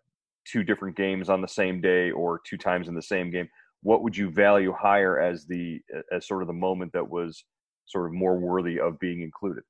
two 0.46 0.62
different 0.64 0.96
games 0.96 1.28
on 1.28 1.42
the 1.42 1.48
same 1.48 1.80
day 1.80 2.10
or 2.12 2.40
two 2.48 2.56
times 2.56 2.88
in 2.88 2.94
the 2.94 3.02
same 3.02 3.30
game? 3.30 3.48
What 3.82 4.02
would 4.02 4.16
you 4.16 4.30
value 4.30 4.72
higher 4.72 5.18
as 5.20 5.46
the 5.46 5.80
as 6.12 6.26
sort 6.26 6.42
of 6.42 6.48
the 6.48 6.54
moment 6.54 6.92
that 6.92 7.08
was 7.08 7.44
sort 7.86 8.06
of 8.06 8.12
more 8.12 8.38
worthy 8.38 8.78
of 8.78 8.98
being 8.98 9.22
included? 9.22 9.64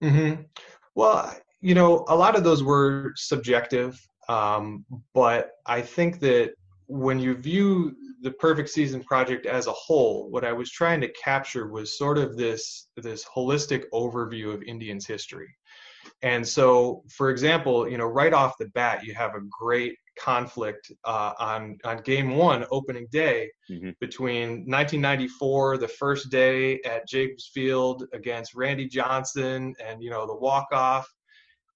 hmm 0.00 0.34
Well, 0.94 1.34
you 1.60 1.74
know, 1.74 2.04
a 2.08 2.16
lot 2.16 2.36
of 2.36 2.44
those 2.44 2.62
were 2.62 3.12
subjective, 3.16 4.00
um, 4.28 4.84
but 5.14 5.52
I 5.66 5.80
think 5.80 6.18
that 6.20 6.54
when 6.86 7.18
you 7.18 7.34
view 7.34 7.96
the 8.22 8.32
perfect 8.32 8.68
season 8.68 9.02
project 9.02 9.46
as 9.46 9.66
a 9.66 9.72
whole, 9.72 10.30
what 10.30 10.44
I 10.44 10.52
was 10.52 10.70
trying 10.70 11.00
to 11.00 11.12
capture 11.12 11.68
was 11.68 11.96
sort 11.96 12.18
of 12.18 12.36
this 12.36 12.88
this 12.96 13.24
holistic 13.24 13.84
overview 13.92 14.52
of 14.52 14.62
Indians 14.62 15.06
history. 15.06 15.48
And 16.22 16.46
so, 16.46 17.02
for 17.10 17.30
example, 17.30 17.88
you 17.88 17.98
know, 17.98 18.06
right 18.06 18.32
off 18.32 18.58
the 18.58 18.68
bat, 18.68 19.04
you 19.04 19.14
have 19.14 19.34
a 19.34 19.40
great 19.50 19.96
conflict 20.18 20.92
uh, 21.04 21.32
on 21.38 21.78
on 21.84 21.98
game 22.02 22.36
one, 22.36 22.64
opening 22.70 23.06
day, 23.10 23.50
Mhm. 23.70 23.94
between 24.00 24.64
1994, 24.68 25.78
the 25.78 25.88
first 25.88 26.30
day 26.30 26.80
at 26.82 27.08
Jacobs 27.08 27.50
Field 27.52 28.04
against 28.12 28.54
Randy 28.54 28.86
Johnson, 28.88 29.74
and 29.84 30.02
you 30.02 30.10
know 30.10 30.26
the 30.26 30.36
walk 30.36 30.68
off. 30.72 31.08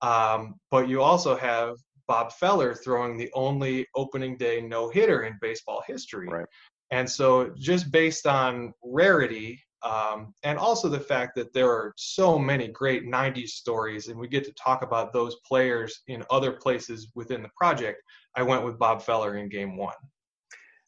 Um, 0.03 0.61
but 0.71 0.89
you 0.89 1.03
also 1.03 1.37
have 1.37 1.77
Bob 2.07 2.33
Feller 2.33 2.75
throwing 2.75 3.17
the 3.17 3.31
only 3.35 3.87
opening 3.95 4.37
day 4.37 4.61
no 4.61 4.89
hitter 4.89 5.25
in 5.25 5.39
baseball 5.41 5.83
history. 5.87 6.29
Right. 6.29 6.47
And 6.91 7.11
so, 7.11 7.53
just 7.57 7.91
based 7.91 8.27
on 8.27 8.73
rarity, 8.85 9.61
um, 9.87 10.35
and 10.43 10.59
also 10.59 10.89
the 10.89 10.99
fact 10.99 11.37
that 11.37 11.53
there 11.53 11.71
are 11.71 11.93
so 11.97 12.39
many 12.39 12.67
great 12.69 13.05
90s 13.05 13.51
stories, 13.51 14.09
and 14.09 14.19
we 14.19 14.27
get 14.27 14.45
to 14.45 14.53
talk 14.53 14.83
about 14.83 15.13
those 15.13 15.37
players 15.47 16.03
in 16.09 16.25
other 16.31 16.53
places 16.53 17.09
within 17.15 17.43
the 17.43 17.51
project, 17.57 18.03
I 18.35 18.43
went 18.43 18.65
with 18.65 18.79
Bob 18.79 19.01
Feller 19.03 19.37
in 19.37 19.49
game 19.49 19.77
one. 19.77 19.95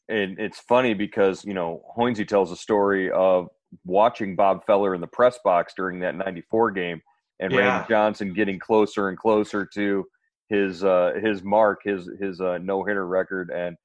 And 0.09 0.39
it's 0.41 0.59
funny 0.61 0.95
because 0.95 1.45
you 1.45 1.55
know 1.55 1.83
Hoynesy 1.97 2.27
tells 2.27 2.51
a 2.51 2.57
story 2.57 3.11
of 3.11 3.49
watching 3.85 4.35
Bob 4.35 4.65
Feller 4.67 4.95
in 4.95 5.01
the 5.01 5.07
press 5.07 5.39
box 5.45 5.75
during 5.77 6.01
that 6.01 6.17
'94 6.17 6.71
game, 6.73 7.01
and 7.41 7.53
Yeah. 7.53 7.59
Randy 7.59 7.89
Johnson 7.89 8.33
getting 8.33 8.59
closer 8.59 9.11
and 9.11 9.19
closer 9.19 9.67
to 9.75 10.07
his 10.49 10.83
uh, 10.83 11.13
his 11.23 11.43
mark, 11.45 11.83
his 11.85 12.09
his 12.21 12.41
uh, 12.41 12.59
no 12.59 12.85
hitter 12.85 13.07
record, 13.07 13.51
and 13.51 13.77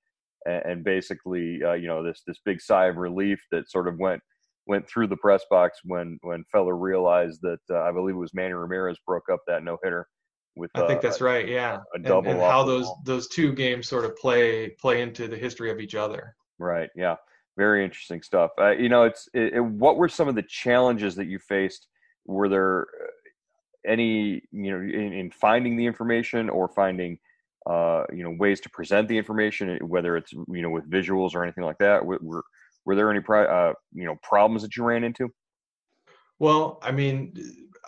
and 0.45 0.83
basically 0.83 1.61
uh, 1.61 1.73
you 1.73 1.87
know 1.87 2.01
this 2.01 2.23
this 2.25 2.39
big 2.45 2.61
sigh 2.61 2.85
of 2.85 2.95
relief 2.95 3.45
that 3.51 3.69
sort 3.69 3.89
of 3.89 3.99
went 3.99 4.23
went 4.65 4.87
through 4.87 5.07
the 5.07 5.17
press 5.17 5.43
box 5.49 5.79
when 5.83 6.17
when 6.21 6.43
Feller 6.51 6.77
realized 6.77 7.39
that 7.41 7.59
uh, 7.69 7.81
I 7.81 7.91
believe 7.91 8.15
it 8.15 8.19
was 8.19 8.33
Manny 8.33 8.53
Ramirez 8.53 8.97
broke 9.05 9.29
up 9.31 9.41
that 9.47 9.63
no 9.63 9.77
hitter 9.83 10.07
with. 10.55 10.71
I 10.75 10.87
think 10.87 11.01
that's 11.01 11.21
right. 11.21 11.47
Yeah, 11.47 11.79
a 11.95 11.99
double 11.99 12.29
and, 12.29 12.39
and 12.39 12.41
how 12.41 12.63
those 12.63 12.85
ball. 12.85 13.01
those 13.05 13.27
two 13.27 13.53
games 13.53 13.87
sort 13.87 14.05
of 14.05 14.15
play 14.15 14.69
play 14.79 15.01
into 15.01 15.27
the 15.27 15.37
history 15.37 15.71
of 15.71 15.79
each 15.79 15.95
other. 15.95 16.35
Right. 16.59 16.89
Yeah. 16.95 17.15
Very 17.57 17.83
interesting 17.83 18.21
stuff. 18.21 18.51
Uh, 18.59 18.71
you 18.71 18.89
know, 18.89 19.03
it's 19.03 19.27
it, 19.33 19.53
it, 19.53 19.59
what 19.59 19.97
were 19.97 20.09
some 20.09 20.27
of 20.27 20.35
the 20.35 20.43
challenges 20.43 21.15
that 21.15 21.27
you 21.27 21.39
faced? 21.39 21.87
Were 22.25 22.49
there 22.49 22.81
uh, 22.81 23.91
any 23.91 24.41
you 24.51 24.71
know 24.71 24.77
in, 24.77 25.13
in 25.13 25.31
finding 25.31 25.77
the 25.77 25.85
information 25.85 26.49
or 26.49 26.67
finding 26.67 27.19
uh, 27.69 28.03
you 28.11 28.23
know 28.23 28.35
ways 28.39 28.59
to 28.61 28.69
present 28.69 29.07
the 29.07 29.17
information, 29.17 29.77
whether 29.87 30.17
it's 30.17 30.33
you 30.33 30.61
know 30.61 30.69
with 30.69 30.89
visuals 30.89 31.35
or 31.35 31.43
anything 31.43 31.63
like 31.63 31.77
that? 31.79 32.03
Were 32.03 32.43
were 32.85 32.95
there 32.95 33.09
any 33.09 33.21
uh, 33.29 33.73
you 33.93 34.05
know 34.05 34.17
problems 34.21 34.61
that 34.63 34.75
you 34.75 34.83
ran 34.83 35.03
into? 35.03 35.29
Well, 36.39 36.79
I 36.81 36.91
mean, 36.91 37.33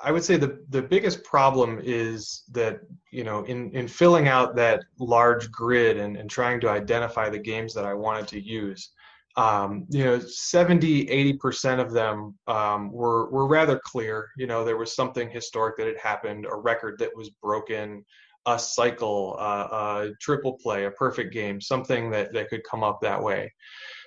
I 0.03 0.11
would 0.11 0.23
say 0.23 0.37
the 0.37 0.63
the 0.69 0.81
biggest 0.81 1.23
problem 1.23 1.79
is 1.83 2.43
that 2.51 2.81
you 3.11 3.23
know 3.23 3.43
in 3.43 3.71
in 3.71 3.87
filling 3.87 4.27
out 4.27 4.55
that 4.55 4.83
large 4.99 5.51
grid 5.51 5.97
and, 5.97 6.17
and 6.17 6.29
trying 6.29 6.59
to 6.61 6.69
identify 6.69 7.29
the 7.29 7.39
games 7.39 7.73
that 7.73 7.85
I 7.85 7.93
wanted 7.93 8.27
to 8.29 8.41
use 8.41 8.91
um, 9.37 9.85
you 9.89 10.03
know 10.03 10.19
70 10.19 11.07
80% 11.07 11.79
of 11.79 11.91
them 11.91 12.35
um, 12.47 12.91
were 12.91 13.29
were 13.29 13.47
rather 13.47 13.79
clear 13.83 14.29
you 14.37 14.47
know 14.47 14.63
there 14.63 14.77
was 14.77 14.95
something 14.95 15.29
historic 15.29 15.77
that 15.77 15.87
had 15.87 15.97
happened 15.97 16.45
a 16.49 16.55
record 16.55 16.97
that 16.99 17.15
was 17.15 17.29
broken 17.29 18.05
a 18.45 18.57
cycle 18.57 19.35
uh, 19.39 19.67
a 19.71 20.11
triple 20.21 20.53
play 20.53 20.85
a 20.85 20.91
perfect 20.91 21.33
game 21.33 21.59
something 21.59 22.09
that 22.11 22.31
that 22.33 22.49
could 22.49 22.63
come 22.63 22.83
up 22.83 23.01
that 23.01 23.21
way 23.21 23.51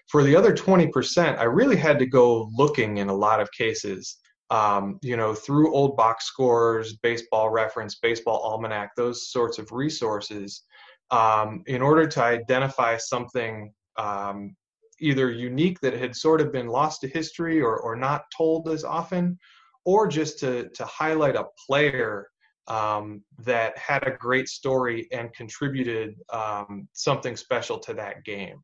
for 0.09 0.23
the 0.23 0.35
other 0.35 0.55
20% 0.55 1.39
i 1.39 1.45
really 1.45 1.77
had 1.77 1.99
to 1.99 2.07
go 2.07 2.51
looking 2.57 2.99
in 2.99 3.09
a 3.09 3.15
lot 3.15 3.41
of 3.41 3.51
cases 3.53 4.17
um, 4.51 4.99
you 5.03 5.17
know 5.17 5.35
through 5.35 5.75
old 5.75 5.97
box 5.97 6.27
scores 6.27 6.97
baseball 7.03 7.51
reference 7.51 7.97
baseball 7.97 8.39
almanac 8.39 8.91
those 8.97 9.31
sorts 9.31 9.59
of 9.59 9.71
resources 9.73 10.63
um, 11.11 11.63
in 11.67 11.83
order 11.83 12.07
to 12.07 12.23
identify 12.23 12.97
something 12.97 13.73
um, 13.97 14.55
either 15.01 15.31
unique 15.31 15.81
that 15.81 15.95
had 15.95 16.15
sort 16.15 16.41
of 16.41 16.53
been 16.53 16.69
lost 16.69 17.01
to 17.01 17.09
history 17.09 17.61
or, 17.61 17.79
or 17.79 17.97
not 17.97 18.25
told 18.37 18.69
as 18.69 18.85
often, 18.85 19.39
or 19.85 20.07
just 20.07 20.39
to, 20.41 20.69
to 20.71 20.85
highlight 20.85 21.37
a 21.37 21.47
player 21.67 22.29
um, 22.67 23.23
that 23.39 23.77
had 23.79 24.07
a 24.07 24.17
great 24.17 24.49
story 24.49 25.09
and 25.13 25.33
contributed 25.33 26.17
um, 26.33 26.87
something 26.93 27.37
special 27.37 27.79
to 27.79 27.95
that 27.95 28.25
game. 28.25 28.63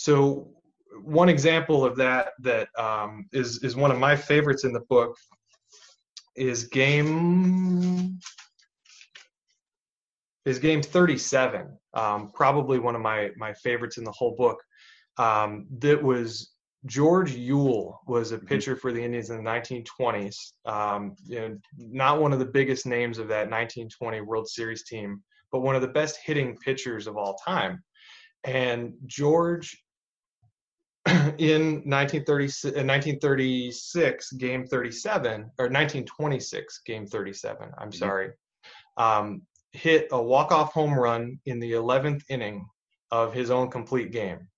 So 0.00 0.48
one 1.04 1.28
example 1.28 1.84
of 1.84 1.94
that 1.96 2.32
that 2.40 2.68
um, 2.78 3.26
is 3.34 3.62
is 3.62 3.76
one 3.76 3.90
of 3.90 3.98
my 3.98 4.16
favorites 4.16 4.64
in 4.64 4.72
the 4.72 4.80
book 4.88 5.14
is 6.36 6.64
game 6.64 8.18
is 10.46 10.58
game 10.58 10.80
37 10.80 11.76
um, 11.92 12.30
probably 12.32 12.78
one 12.78 12.94
of 12.94 13.02
my 13.02 13.28
my 13.36 13.52
favorites 13.52 13.98
in 13.98 14.04
the 14.04 14.12
whole 14.12 14.34
book 14.36 14.62
um, 15.18 15.66
that 15.80 16.02
was 16.02 16.54
George 16.86 17.36
Uhle 17.36 17.98
was 18.06 18.32
a 18.32 18.38
mm-hmm. 18.38 18.46
pitcher 18.46 18.76
for 18.76 18.92
the 18.92 19.04
Indians 19.04 19.28
in 19.28 19.36
the 19.36 19.50
1920s. 19.50 20.34
Um, 20.64 21.14
you 21.26 21.40
know, 21.40 21.58
not 21.76 22.22
one 22.22 22.32
of 22.32 22.38
the 22.38 22.46
biggest 22.46 22.86
names 22.86 23.18
of 23.18 23.28
that 23.28 23.50
1920 23.50 24.22
World 24.22 24.48
Series 24.48 24.82
team, 24.84 25.22
but 25.52 25.60
one 25.60 25.76
of 25.76 25.82
the 25.82 25.88
best 25.88 26.20
hitting 26.24 26.56
pitchers 26.56 27.06
of 27.06 27.18
all 27.18 27.36
time. 27.44 27.84
And 28.44 28.94
George, 29.06 29.76
in 31.38 31.82
1936, 31.86 32.64
1936, 32.76 34.32
game 34.32 34.66
37, 34.66 35.40
or 35.58 35.66
1926, 35.66 36.80
game 36.84 37.06
37, 37.06 37.70
I'm 37.78 37.88
mm-hmm. 37.88 37.98
sorry, 37.98 38.30
um, 38.96 39.42
hit 39.72 40.08
a 40.12 40.22
walk-off 40.22 40.72
home 40.72 40.92
run 40.92 41.38
in 41.46 41.58
the 41.58 41.72
11th 41.72 42.22
inning 42.28 42.66
of 43.10 43.32
his 43.32 43.50
own 43.50 43.70
complete 43.70 44.12
game. 44.12 44.48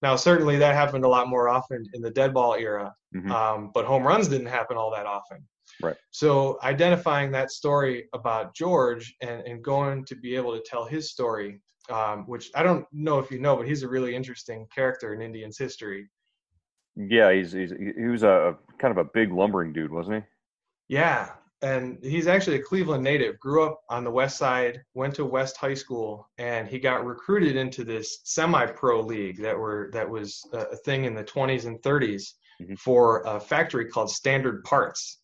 Now, 0.00 0.14
certainly 0.14 0.56
that 0.58 0.74
happened 0.74 1.04
a 1.04 1.08
lot 1.08 1.28
more 1.28 1.48
often 1.48 1.84
in 1.94 2.02
the 2.02 2.10
dead 2.10 2.32
ball 2.32 2.54
era, 2.54 2.94
mm-hmm. 3.14 3.32
um, 3.32 3.70
but 3.74 3.84
home 3.84 4.06
runs 4.06 4.28
didn't 4.28 4.46
happen 4.46 4.76
all 4.76 4.92
that 4.92 5.06
often. 5.06 5.38
Right. 5.82 5.96
So 6.10 6.58
identifying 6.62 7.30
that 7.32 7.50
story 7.50 8.08
about 8.14 8.54
George 8.54 9.14
and, 9.20 9.42
and 9.42 9.62
going 9.62 10.04
to 10.06 10.16
be 10.16 10.36
able 10.36 10.56
to 10.56 10.62
tell 10.64 10.84
his 10.84 11.10
story, 11.10 11.60
um, 11.90 12.24
which 12.26 12.50
I 12.54 12.62
don't 12.62 12.86
know 12.92 13.18
if 13.18 13.30
you 13.30 13.38
know, 13.38 13.56
but 13.56 13.66
he's 13.66 13.82
a 13.82 13.88
really 13.88 14.14
interesting 14.14 14.66
character 14.74 15.14
in 15.14 15.22
Indians 15.22 15.58
history. 15.58 16.08
Yeah, 16.96 17.32
he's, 17.32 17.52
he's 17.52 17.72
he 17.72 18.04
was 18.04 18.22
a 18.22 18.56
kind 18.78 18.90
of 18.90 18.98
a 18.98 19.08
big 19.12 19.32
lumbering 19.32 19.72
dude, 19.72 19.92
wasn't 19.92 20.16
he? 20.16 20.96
Yeah, 20.96 21.30
and 21.62 21.98
he's 22.02 22.26
actually 22.26 22.56
a 22.56 22.62
Cleveland 22.62 23.02
native. 23.02 23.38
Grew 23.40 23.64
up 23.64 23.80
on 23.90 24.04
the 24.04 24.10
West 24.10 24.36
Side, 24.36 24.80
went 24.94 25.14
to 25.16 25.24
West 25.24 25.56
High 25.56 25.74
School, 25.74 26.28
and 26.38 26.68
he 26.68 26.78
got 26.78 27.04
recruited 27.04 27.56
into 27.56 27.84
this 27.84 28.20
semi-pro 28.24 29.00
league 29.00 29.40
that 29.42 29.56
were 29.56 29.90
that 29.92 30.08
was 30.08 30.40
a 30.52 30.76
thing 30.76 31.04
in 31.04 31.14
the 31.14 31.24
20s 31.24 31.66
and 31.66 31.80
30s 31.82 32.22
mm-hmm. 32.62 32.74
for 32.74 33.22
a 33.26 33.40
factory 33.40 33.86
called 33.86 34.10
Standard 34.10 34.62
Parts. 34.64 35.20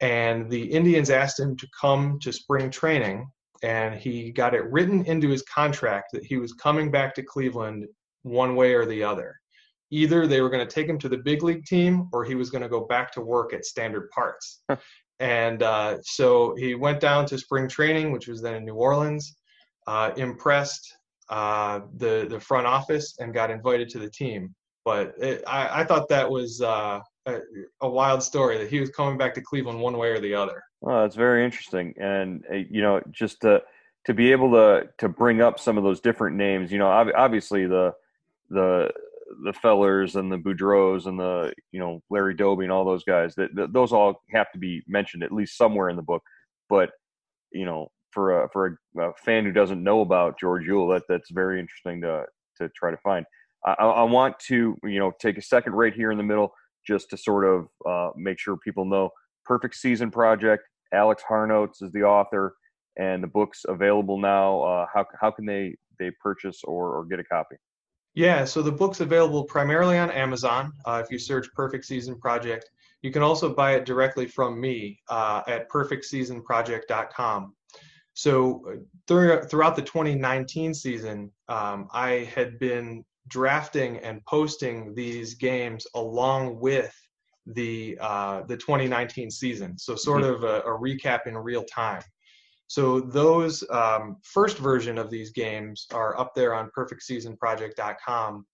And 0.00 0.50
the 0.50 0.62
Indians 0.62 1.10
asked 1.10 1.40
him 1.40 1.56
to 1.56 1.68
come 1.78 2.18
to 2.20 2.32
spring 2.32 2.70
training, 2.70 3.30
and 3.62 3.94
he 3.94 4.30
got 4.30 4.54
it 4.54 4.70
written 4.70 5.04
into 5.06 5.28
his 5.28 5.42
contract 5.42 6.12
that 6.12 6.24
he 6.24 6.36
was 6.36 6.52
coming 6.52 6.90
back 6.90 7.14
to 7.14 7.22
Cleveland 7.22 7.86
one 8.22 8.56
way 8.56 8.74
or 8.74 8.86
the 8.86 9.02
other. 9.02 9.36
Either 9.90 10.26
they 10.26 10.40
were 10.40 10.50
going 10.50 10.66
to 10.66 10.74
take 10.74 10.88
him 10.88 10.98
to 10.98 11.08
the 11.08 11.18
big 11.18 11.42
league 11.42 11.64
team, 11.64 12.08
or 12.12 12.24
he 12.24 12.34
was 12.34 12.50
going 12.50 12.62
to 12.62 12.68
go 12.68 12.86
back 12.86 13.12
to 13.12 13.20
work 13.20 13.52
at 13.52 13.64
Standard 13.64 14.10
Parts. 14.10 14.62
And 15.18 15.62
uh, 15.62 15.98
so 16.02 16.54
he 16.56 16.74
went 16.74 17.00
down 17.00 17.26
to 17.26 17.38
spring 17.38 17.68
training, 17.68 18.12
which 18.12 18.28
was 18.28 18.42
then 18.42 18.54
in 18.54 18.64
New 18.64 18.74
Orleans, 18.74 19.36
uh, 19.86 20.10
impressed 20.16 20.94
uh, 21.28 21.80
the 21.96 22.26
the 22.28 22.38
front 22.38 22.66
office, 22.66 23.16
and 23.18 23.32
got 23.32 23.50
invited 23.50 23.88
to 23.90 23.98
the 23.98 24.10
team. 24.10 24.54
But 24.84 25.14
it, 25.18 25.42
I, 25.46 25.80
I, 25.80 25.84
thought 25.84 26.08
that 26.10 26.30
was 26.30 26.60
uh, 26.60 27.00
a, 27.26 27.40
a, 27.82 27.88
wild 27.88 28.22
story 28.22 28.58
that 28.58 28.68
he 28.68 28.80
was 28.80 28.90
coming 28.90 29.18
back 29.18 29.34
to 29.34 29.40
Cleveland 29.40 29.80
one 29.80 29.98
way 29.98 30.08
or 30.08 30.20
the 30.20 30.34
other. 30.34 30.62
Oh, 30.82 31.02
that's 31.02 31.16
very 31.16 31.44
interesting, 31.44 31.94
and 31.98 32.44
uh, 32.50 32.56
you 32.70 32.82
know, 32.82 33.00
just 33.10 33.40
to 33.42 33.62
to 34.06 34.14
be 34.14 34.32
able 34.32 34.52
to 34.52 34.88
to 34.98 35.08
bring 35.08 35.40
up 35.40 35.58
some 35.58 35.76
of 35.76 35.84
those 35.84 36.00
different 36.00 36.36
names, 36.36 36.70
you 36.70 36.78
know, 36.78 36.88
obviously 36.88 37.66
the 37.66 37.92
the 38.50 38.90
the 39.44 39.52
Fellers 39.52 40.16
and 40.16 40.30
the 40.30 40.38
Boudreaus 40.38 41.06
and 41.06 41.18
the 41.18 41.52
you 41.72 41.80
know 41.80 42.02
Larry 42.10 42.34
Doby 42.34 42.64
and 42.64 42.72
all 42.72 42.84
those 42.84 43.04
guys 43.04 43.34
that, 43.34 43.54
that, 43.56 43.72
those 43.72 43.92
all 43.92 44.22
have 44.30 44.50
to 44.52 44.58
be 44.58 44.82
mentioned 44.86 45.22
at 45.22 45.32
least 45.32 45.56
somewhere 45.56 45.88
in 45.88 45.96
the 45.96 46.02
book. 46.02 46.22
But 46.68 46.90
you 47.52 47.64
know, 47.64 47.88
for 48.12 48.44
a 48.44 48.48
for 48.50 48.78
a, 48.96 49.02
a 49.02 49.12
fan 49.24 49.44
who 49.44 49.52
doesn't 49.52 49.82
know 49.82 50.00
about 50.00 50.38
George 50.38 50.66
Uhle, 50.66 50.94
that 50.94 51.02
that's 51.08 51.30
very 51.30 51.58
interesting 51.58 52.00
to 52.02 52.24
to 52.58 52.68
try 52.70 52.90
to 52.90 52.96
find. 52.98 53.26
I, 53.64 53.72
I, 53.72 54.02
want 54.04 54.38
to 54.46 54.76
you 54.84 54.98
know 55.00 55.12
take 55.20 55.38
a 55.38 55.42
second 55.42 55.72
right 55.72 55.92
here 55.92 56.12
in 56.12 56.18
the 56.18 56.22
middle 56.22 56.52
just 56.86 57.10
to 57.10 57.16
sort 57.16 57.44
of 57.44 57.68
uh, 57.88 58.10
make 58.16 58.38
sure 58.38 58.56
people 58.56 58.84
know 58.84 59.10
Perfect 59.44 59.74
Season 59.76 60.10
Project. 60.10 60.64
Alex 60.92 61.22
Harnocz 61.28 61.82
is 61.82 61.90
the 61.92 62.02
author, 62.02 62.54
and 62.98 63.22
the 63.22 63.28
book's 63.28 63.64
available 63.68 64.18
now. 64.18 64.60
Uh, 64.62 64.86
how 64.92 65.06
how 65.20 65.30
can 65.30 65.46
they 65.46 65.74
they 65.98 66.10
purchase 66.22 66.60
or, 66.64 66.96
or 66.96 67.04
get 67.04 67.18
a 67.20 67.24
copy? 67.24 67.56
Yeah, 68.14 68.46
so 68.46 68.62
the 68.62 68.72
book's 68.72 69.00
available 69.00 69.44
primarily 69.44 69.98
on 69.98 70.10
Amazon 70.10 70.72
uh, 70.86 71.02
if 71.04 71.10
you 71.10 71.18
search 71.18 71.48
Perfect 71.54 71.84
Season 71.84 72.18
Project. 72.18 72.70
You 73.02 73.12
can 73.12 73.22
also 73.22 73.54
buy 73.54 73.74
it 73.74 73.84
directly 73.84 74.26
from 74.26 74.58
me 74.58 74.98
uh, 75.10 75.42
at 75.46 75.68
perfectseasonproject.com. 75.70 77.54
So 78.14 78.62
uh, 78.66 78.76
throughout 79.06 79.76
the 79.76 79.82
2019 79.82 80.72
season, 80.72 81.30
um, 81.48 81.88
I 81.92 82.30
had 82.34 82.58
been 82.58 83.04
drafting 83.28 83.98
and 83.98 84.24
posting 84.24 84.94
these 84.94 85.34
games 85.34 85.86
along 85.94 86.58
with 86.60 86.94
the 87.46 87.96
uh, 88.00 88.42
the 88.42 88.56
2019 88.56 89.30
season. 89.30 89.78
So 89.78 89.94
sort 89.94 90.22
mm-hmm. 90.22 90.34
of 90.34 90.44
a, 90.44 90.60
a 90.62 90.78
recap 90.78 91.26
in 91.26 91.36
real 91.36 91.64
time. 91.64 92.02
So 92.68 93.00
those 93.00 93.62
um, 93.70 94.16
first 94.22 94.58
version 94.58 94.98
of 94.98 95.08
these 95.10 95.30
games 95.30 95.86
are 95.92 96.18
up 96.18 96.34
there 96.34 96.52
on 96.54 96.70
perfectseasonproject.com, 96.76 98.44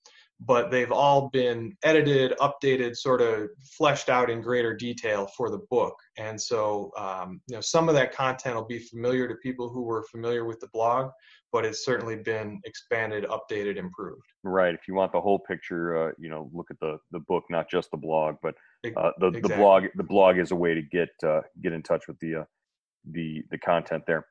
but 0.46 0.70
they've 0.70 0.90
all 0.90 1.28
been 1.30 1.76
edited, 1.84 2.32
updated, 2.38 2.96
sort 2.96 3.20
of 3.20 3.48
fleshed 3.76 4.08
out 4.08 4.30
in 4.30 4.40
greater 4.40 4.74
detail 4.74 5.28
for 5.36 5.50
the 5.50 5.60
book. 5.70 5.94
And 6.18 6.40
so, 6.40 6.90
um, 6.96 7.40
you 7.48 7.54
know, 7.54 7.60
some 7.60 7.88
of 7.88 7.94
that 7.94 8.12
content 8.12 8.56
will 8.56 8.64
be 8.64 8.78
familiar 8.78 9.28
to 9.28 9.34
people 9.36 9.68
who 9.68 9.82
were 9.82 10.04
familiar 10.10 10.44
with 10.44 10.58
the 10.60 10.68
blog, 10.72 11.10
but 11.52 11.64
it's 11.64 11.84
certainly 11.84 12.16
been 12.16 12.60
expanded, 12.64 13.24
updated, 13.24 13.76
improved. 13.76 14.26
Right. 14.42 14.74
If 14.74 14.88
you 14.88 14.94
want 14.94 15.12
the 15.12 15.20
whole 15.20 15.38
picture, 15.38 16.08
uh, 16.08 16.12
you 16.18 16.28
know, 16.28 16.50
look 16.52 16.70
at 16.70 16.80
the 16.80 16.98
the 17.12 17.20
book, 17.20 17.44
not 17.50 17.70
just 17.70 17.90
the 17.90 17.96
blog, 17.96 18.36
but 18.42 18.54
uh, 18.96 19.12
the 19.18 19.28
exactly. 19.28 19.40
the 19.40 19.56
blog. 19.56 19.84
The 19.94 20.02
blog 20.02 20.38
is 20.38 20.50
a 20.50 20.56
way 20.56 20.74
to 20.74 20.82
get 20.82 21.10
uh, 21.24 21.42
get 21.62 21.72
in 21.72 21.82
touch 21.82 22.08
with 22.08 22.18
the 22.20 22.36
uh, 22.36 22.44
the 23.10 23.42
the 23.50 23.58
content 23.58 24.04
there. 24.06 24.26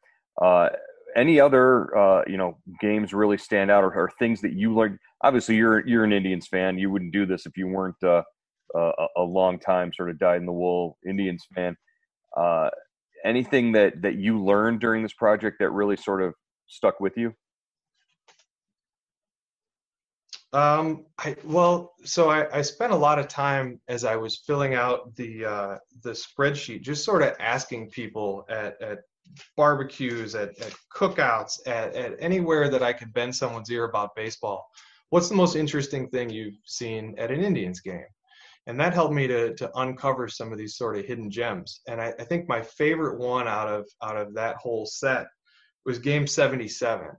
Any 1.16 1.40
other 1.40 1.96
uh, 1.98 2.24
you 2.28 2.38
know 2.38 2.58
games 2.80 3.14
really 3.14 3.38
stand 3.38 3.72
out, 3.72 3.84
or, 3.84 3.94
or, 3.94 4.12
things 4.20 4.42
that 4.42 4.54
you 4.54 4.74
learned? 4.74 4.98
Obviously, 5.24 5.56
you're 5.56 5.86
you're 5.88 6.04
an 6.04 6.14
Indians 6.14 6.48
fan. 6.48 6.78
You 6.78 6.90
wouldn't 6.90 7.14
do 7.14 7.26
this 7.26 7.46
if 7.46 7.58
you 7.58 7.68
weren't 7.68 8.02
uh, 8.04 8.24
a, 8.76 8.92
a 9.18 9.22
long 9.22 9.60
time 9.60 9.92
sort 9.94 10.10
of 10.10 10.20
dyed 10.20 10.40
in 10.40 10.46
the 10.46 10.52
wool 10.52 10.98
Indians 11.08 11.46
fan. 11.54 11.76
Uh, 12.38 12.70
anything 13.26 13.72
that 13.74 14.02
that 14.02 14.16
you 14.16 14.44
learned 14.44 14.80
during 14.80 15.04
this 15.04 15.14
project 15.14 15.58
that 15.60 15.72
really 15.72 15.98
sort 15.98 16.22
of 16.22 16.34
stuck 16.68 17.00
with 17.00 17.18
you? 17.18 17.34
Um, 20.54 21.06
I, 21.18 21.38
well, 21.46 21.94
so 22.04 22.30
I, 22.30 22.58
I, 22.58 22.62
spent 22.62 22.92
a 22.92 22.96
lot 22.96 23.20
of 23.20 23.30
time 23.30 23.80
as 23.88 24.04
I 24.04 24.18
was 24.18 24.44
filling 24.46 24.76
out 24.76 25.16
the 25.16 25.46
uh, 25.46 25.78
the 26.04 26.12
spreadsheet, 26.12 26.82
just 26.82 27.06
sort 27.06 27.22
of 27.22 27.36
asking 27.40 27.90
people 27.92 28.46
at, 28.50 28.82
at 28.82 29.00
barbecues, 29.58 30.36
at, 30.36 30.50
at 30.60 30.74
cookouts, 30.96 31.60
at, 31.68 31.96
at 31.96 32.14
anywhere 32.20 32.70
that 32.70 32.84
I 32.84 32.94
could 32.94 33.14
bend 33.14 33.36
someone's 33.36 33.72
ear 33.72 33.86
about 33.86 34.16
baseball. 34.16 34.68
What's 35.10 35.30
the 35.30 35.36
most 35.36 35.56
interesting 35.56 36.08
thing 36.10 36.30
you've 36.30 36.58
seen 36.66 37.16
at 37.18 37.32
an 37.32 37.44
Indians 37.44 37.82
game? 37.82 38.06
And 38.68 38.80
that 38.80 38.94
helped 38.94 39.14
me 39.14 39.28
to 39.28 39.56
to 39.56 39.72
uncover 39.76 40.28
some 40.28 40.52
of 40.52 40.58
these 40.58 40.76
sort 40.76 40.98
of 40.98 41.06
hidden 41.06 41.32
gems. 41.32 41.82
And 41.88 42.00
I, 42.00 42.14
I 42.20 42.24
think 42.24 42.48
my 42.48 42.62
favorite 42.62 43.20
one 43.20 43.48
out 43.48 43.68
of 43.68 43.88
out 44.04 44.18
of 44.18 44.36
that 44.36 44.58
whole 44.58 44.86
set 44.86 45.28
was 45.86 46.00
Game 46.00 46.28
77 46.28 47.10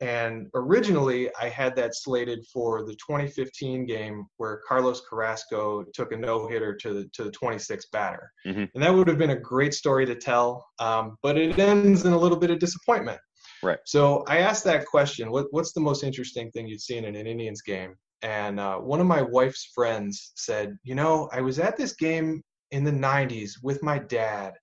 and 0.00 0.46
originally, 0.54 1.28
I 1.38 1.50
had 1.50 1.76
that 1.76 1.94
slated 1.94 2.46
for 2.46 2.86
the 2.86 2.94
2015 2.94 3.84
game 3.84 4.24
where 4.38 4.62
Carlos 4.66 5.02
Carrasco 5.06 5.84
took 5.92 6.12
a 6.12 6.16
no 6.16 6.48
hitter 6.48 6.74
to 6.76 6.94
the 6.94 7.08
to 7.12 7.24
the 7.24 7.30
26th 7.30 7.90
batter, 7.92 8.32
mm-hmm. 8.46 8.64
and 8.74 8.82
that 8.82 8.94
would 8.94 9.08
have 9.08 9.18
been 9.18 9.30
a 9.30 9.38
great 9.38 9.74
story 9.74 10.06
to 10.06 10.14
tell. 10.14 10.66
Um, 10.78 11.18
but 11.22 11.36
it 11.36 11.58
ends 11.58 12.06
in 12.06 12.14
a 12.14 12.18
little 12.18 12.38
bit 12.38 12.50
of 12.50 12.58
disappointment. 12.58 13.20
Right. 13.62 13.78
So 13.84 14.24
I 14.26 14.38
asked 14.38 14.64
that 14.64 14.86
question: 14.86 15.30
what, 15.30 15.48
What's 15.50 15.74
the 15.74 15.80
most 15.80 16.02
interesting 16.02 16.50
thing 16.52 16.66
you've 16.66 16.80
seen 16.80 17.04
in 17.04 17.14
an 17.14 17.26
Indians 17.26 17.60
game? 17.60 17.94
And 18.22 18.58
uh, 18.58 18.78
one 18.78 19.00
of 19.00 19.06
my 19.06 19.20
wife's 19.20 19.70
friends 19.74 20.32
said, 20.34 20.78
"You 20.82 20.94
know, 20.94 21.28
I 21.30 21.42
was 21.42 21.58
at 21.58 21.76
this 21.76 21.92
game 21.92 22.42
in 22.70 22.84
the 22.84 22.90
90s 22.90 23.50
with 23.62 23.82
my 23.82 23.98
dad, 23.98 24.54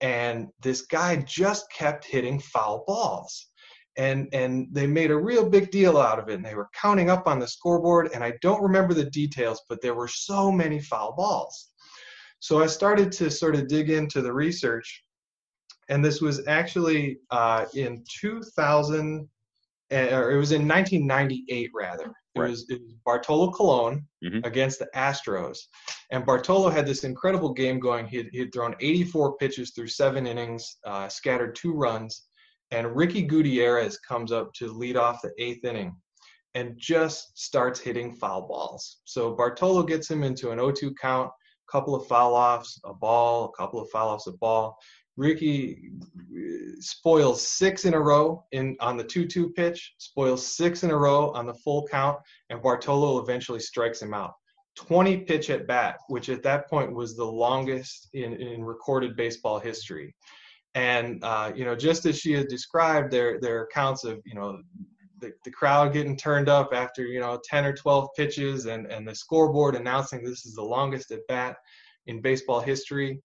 and 0.00 0.48
this 0.60 0.82
guy 0.82 1.16
just 1.24 1.70
kept 1.70 2.04
hitting 2.04 2.40
foul 2.40 2.82
balls." 2.84 3.51
And 3.96 4.28
and 4.32 4.68
they 4.72 4.86
made 4.86 5.10
a 5.10 5.16
real 5.16 5.48
big 5.48 5.70
deal 5.70 5.98
out 5.98 6.18
of 6.18 6.28
it 6.28 6.34
and 6.34 6.44
they 6.44 6.54
were 6.54 6.68
counting 6.74 7.10
up 7.10 7.26
on 7.26 7.38
the 7.38 7.46
scoreboard 7.46 8.10
and 8.14 8.24
i 8.24 8.32
don't 8.40 8.62
remember 8.62 8.94
the 8.94 9.10
details 9.10 9.62
but 9.68 9.80
there 9.82 9.94
were 9.94 10.08
so 10.08 10.50
many 10.50 10.80
foul 10.80 11.14
balls 11.14 11.70
so 12.38 12.62
i 12.62 12.66
started 12.66 13.12
to 13.12 13.30
sort 13.30 13.54
of 13.54 13.68
dig 13.68 13.90
into 13.90 14.22
the 14.22 14.32
research 14.32 15.02
and 15.88 16.02
this 16.04 16.20
was 16.20 16.46
actually 16.46 17.18
uh, 17.30 17.66
in 17.74 18.02
2000 18.20 19.28
eh, 19.90 20.16
or 20.16 20.30
it 20.30 20.38
was 20.38 20.52
in 20.52 20.66
1998 20.66 21.70
rather 21.74 22.04
it, 22.34 22.40
right. 22.40 22.50
was, 22.50 22.64
it 22.70 22.80
was 22.80 22.94
bartolo 23.04 23.50
colon 23.50 24.06
mm-hmm. 24.24 24.38
against 24.44 24.78
the 24.78 24.88
astros 24.94 25.58
and 26.12 26.24
bartolo 26.24 26.70
had 26.70 26.86
this 26.86 27.04
incredible 27.04 27.52
game 27.52 27.78
going 27.78 28.06
he 28.06 28.26
had 28.38 28.52
thrown 28.54 28.74
84 28.80 29.36
pitches 29.36 29.72
through 29.72 29.88
seven 29.88 30.26
innings 30.26 30.78
uh, 30.86 31.08
scattered 31.08 31.54
two 31.54 31.74
runs 31.74 32.28
and 32.72 32.96
Ricky 32.96 33.22
Gutierrez 33.22 33.98
comes 33.98 34.32
up 34.32 34.52
to 34.54 34.72
lead 34.72 34.96
off 34.96 35.20
the 35.22 35.30
eighth 35.38 35.64
inning 35.64 35.94
and 36.54 36.74
just 36.76 37.38
starts 37.38 37.78
hitting 37.78 38.14
foul 38.14 38.48
balls. 38.48 39.00
So 39.04 39.34
Bartolo 39.34 39.82
gets 39.82 40.10
him 40.10 40.22
into 40.22 40.50
an 40.50 40.58
0-2 40.58 40.94
count, 41.00 41.28
a 41.28 41.70
couple 41.70 41.94
of 41.94 42.06
foul 42.06 42.34
offs, 42.34 42.80
a 42.84 42.94
ball, 42.94 43.44
a 43.44 43.56
couple 43.56 43.80
of 43.80 43.90
foul 43.90 44.08
offs, 44.08 44.26
a 44.26 44.32
ball. 44.32 44.78
Ricky 45.18 45.90
uh, 46.34 46.80
spoils 46.80 47.46
six 47.46 47.84
in 47.84 47.92
a 47.92 48.00
row 48.00 48.42
in 48.52 48.76
on 48.80 48.96
the 48.96 49.04
2-2 49.04 49.54
pitch, 49.54 49.94
spoils 49.98 50.46
six 50.46 50.82
in 50.82 50.90
a 50.90 50.96
row 50.96 51.30
on 51.32 51.46
the 51.46 51.54
full 51.54 51.86
count, 51.86 52.18
and 52.48 52.62
Bartolo 52.62 53.20
eventually 53.22 53.60
strikes 53.60 54.00
him 54.00 54.14
out. 54.14 54.32
20 54.76 55.18
pitch 55.18 55.50
at 55.50 55.66
bat, 55.66 55.98
which 56.08 56.30
at 56.30 56.42
that 56.42 56.68
point 56.70 56.94
was 56.94 57.14
the 57.14 57.24
longest 57.24 58.08
in, 58.14 58.32
in 58.32 58.64
recorded 58.64 59.14
baseball 59.14 59.58
history 59.58 60.14
and 60.74 61.22
uh, 61.22 61.52
you 61.54 61.64
know 61.64 61.74
just 61.74 62.06
as 62.06 62.18
she 62.18 62.32
had 62.32 62.48
described 62.48 63.10
their 63.10 63.40
their 63.40 63.62
accounts 63.64 64.04
of 64.04 64.20
you 64.24 64.34
know 64.34 64.58
the, 65.22 65.32
the 65.44 65.50
crowd 65.50 65.92
getting 65.92 66.16
turned 66.16 66.48
up 66.48 66.70
after 66.74 67.04
you 67.04 67.20
know 67.20 67.40
10 67.48 67.64
or 67.64 67.72
12 67.72 68.08
pitches 68.16 68.66
and 68.66 68.86
and 68.86 69.08
the 69.08 69.14
scoreboard 69.14 69.74
announcing 69.74 70.22
this 70.22 70.44
is 70.44 70.54
the 70.54 70.62
longest 70.62 71.10
at 71.10 71.26
bat 71.28 71.56
in 72.06 72.20
baseball 72.20 72.60
history. 72.60 73.22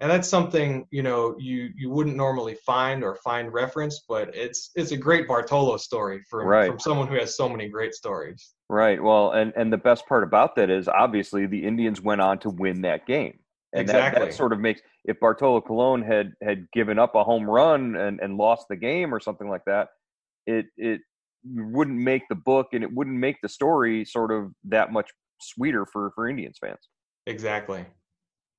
And 0.00 0.10
that's 0.10 0.28
something 0.28 0.86
you 0.90 1.02
know 1.02 1.36
you 1.38 1.70
you 1.74 1.88
wouldn't 1.88 2.16
normally 2.16 2.56
find 2.66 3.02
or 3.02 3.16
find 3.24 3.50
reference 3.50 4.04
but 4.06 4.34
it's 4.34 4.70
it's 4.74 4.90
a 4.90 4.96
great 4.96 5.26
bartolo 5.26 5.78
story 5.78 6.20
from 6.28 6.46
right. 6.46 6.68
from 6.68 6.78
someone 6.78 7.08
who 7.08 7.14
has 7.14 7.34
so 7.34 7.48
many 7.48 7.68
great 7.68 7.94
stories. 7.94 8.52
Right. 8.68 9.02
Well 9.02 9.30
and 9.30 9.54
and 9.56 9.72
the 9.72 9.78
best 9.78 10.06
part 10.06 10.22
about 10.22 10.54
that 10.56 10.68
is 10.68 10.86
obviously 10.86 11.46
the 11.46 11.64
indians 11.64 12.02
went 12.02 12.20
on 12.20 12.38
to 12.40 12.50
win 12.50 12.82
that 12.82 13.06
game 13.06 13.38
and 13.76 13.82
exactly. 13.82 14.20
that, 14.20 14.26
that 14.30 14.34
sort 14.34 14.52
of 14.52 14.60
makes 14.60 14.80
if 15.04 15.20
Bartolo 15.20 15.60
Colon 15.60 16.02
had 16.02 16.32
had 16.42 16.66
given 16.72 16.98
up 16.98 17.14
a 17.14 17.22
home 17.22 17.48
run 17.48 17.96
and, 17.96 18.20
and 18.20 18.36
lost 18.36 18.66
the 18.68 18.76
game 18.76 19.14
or 19.14 19.20
something 19.20 19.48
like 19.48 19.62
that, 19.66 19.88
it 20.46 20.66
it 20.76 21.00
wouldn't 21.44 21.98
make 21.98 22.22
the 22.28 22.34
book 22.34 22.68
and 22.72 22.82
it 22.82 22.92
wouldn't 22.92 23.18
make 23.18 23.36
the 23.42 23.48
story 23.48 24.04
sort 24.04 24.32
of 24.32 24.50
that 24.64 24.92
much 24.92 25.10
sweeter 25.40 25.86
for 25.86 26.10
for 26.14 26.28
Indians 26.28 26.58
fans. 26.60 26.88
Exactly. 27.26 27.84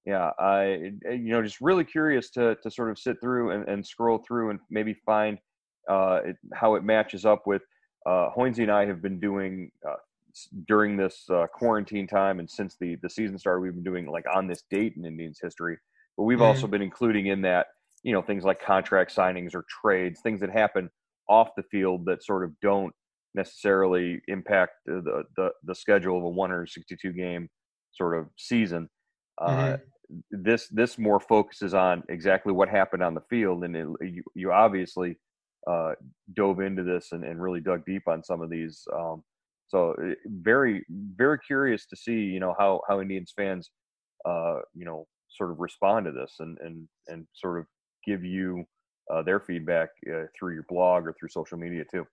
Yeah, 0.05 0.31
I 0.39 0.91
you 1.09 1.31
know 1.31 1.41
just 1.41 1.61
really 1.61 1.83
curious 1.83 2.29
to 2.31 2.55
to 2.61 2.71
sort 2.71 2.91
of 2.91 2.99
sit 2.99 3.17
through 3.19 3.51
and, 3.51 3.67
and 3.67 3.85
scroll 3.85 4.23
through 4.25 4.51
and 4.51 4.59
maybe 4.69 4.95
find 5.05 5.37
uh, 5.89 6.19
it, 6.25 6.35
how 6.53 6.75
it 6.75 6.83
matches 6.83 7.25
up 7.25 7.47
with 7.47 7.61
uh, 8.05 8.29
Hoynesy 8.37 8.63
and 8.63 8.71
I 8.71 8.85
have 8.85 9.01
been 9.01 9.19
doing 9.19 9.71
uh, 9.87 9.95
during 10.67 10.97
this 10.97 11.25
uh, 11.29 11.47
quarantine 11.53 12.07
time 12.07 12.39
and 12.39 12.49
since 12.49 12.75
the 12.79 12.97
the 13.01 13.09
season 13.09 13.37
started, 13.37 13.61
we've 13.61 13.73
been 13.73 13.83
doing 13.83 14.07
like 14.07 14.25
on 14.33 14.47
this 14.47 14.63
date 14.69 14.93
in 14.97 15.05
Indians 15.05 15.39
history. 15.41 15.77
But 16.17 16.23
we've 16.23 16.37
mm-hmm. 16.37 16.47
also 16.47 16.67
been 16.67 16.81
including 16.81 17.27
in 17.27 17.41
that, 17.43 17.67
you 18.03 18.13
know, 18.13 18.21
things 18.21 18.43
like 18.43 18.61
contract 18.61 19.15
signings 19.15 19.53
or 19.53 19.65
trades, 19.81 20.19
things 20.21 20.39
that 20.41 20.49
happen 20.51 20.89
off 21.29 21.49
the 21.55 21.63
field 21.63 22.05
that 22.05 22.23
sort 22.23 22.43
of 22.43 22.51
don't 22.61 22.93
necessarily 23.35 24.21
impact 24.27 24.73
the 24.85 25.23
the, 25.35 25.49
the 25.63 25.75
schedule 25.75 26.17
of 26.17 26.23
a 26.23 26.29
162 26.29 27.13
game 27.13 27.49
sort 27.91 28.17
of 28.17 28.27
season. 28.37 28.89
Uh, 29.39 29.49
mm-hmm. 29.49 29.73
Uh, 29.73 29.77
this 30.31 30.67
this 30.69 30.97
more 30.97 31.19
focuses 31.19 31.73
on 31.73 32.01
exactly 32.09 32.53
what 32.53 32.69
happened 32.69 33.03
on 33.03 33.13
the 33.13 33.23
field, 33.29 33.63
and 33.63 33.75
it, 33.75 33.87
you 34.01 34.23
you 34.35 34.51
obviously 34.51 35.17
uh, 35.69 35.91
dove 36.33 36.61
into 36.61 36.83
this 36.83 37.11
and, 37.11 37.23
and 37.23 37.41
really 37.41 37.59
dug 37.59 37.85
deep 37.85 38.07
on 38.07 38.23
some 38.23 38.41
of 38.41 38.49
these. 38.49 38.87
Um, 38.93 39.23
so 39.67 39.93
eh, 40.03 40.15
very, 40.25 40.85
very 40.89 41.39
curious 41.39 41.85
to 41.87 41.95
see, 41.95 42.19
you 42.19 42.39
know, 42.39 42.55
how, 42.57 42.81
how 42.87 43.01
Indians 43.01 43.33
fans, 43.35 43.69
uh, 44.25 44.59
you 44.73 44.85
know, 44.85 45.07
sort 45.29 45.51
of 45.51 45.59
respond 45.59 46.05
to 46.05 46.11
this 46.11 46.35
and, 46.39 46.57
and, 46.59 46.87
and 47.07 47.27
sort 47.33 47.59
of 47.59 47.65
give 48.05 48.23
you 48.23 48.63
uh, 49.13 49.21
their 49.21 49.39
feedback 49.39 49.89
uh, 50.11 50.23
through 50.37 50.53
your 50.53 50.65
blog 50.69 51.05
or 51.05 51.13
through 51.19 51.29
social 51.29 51.57
media 51.57 51.83
too. 51.89 52.05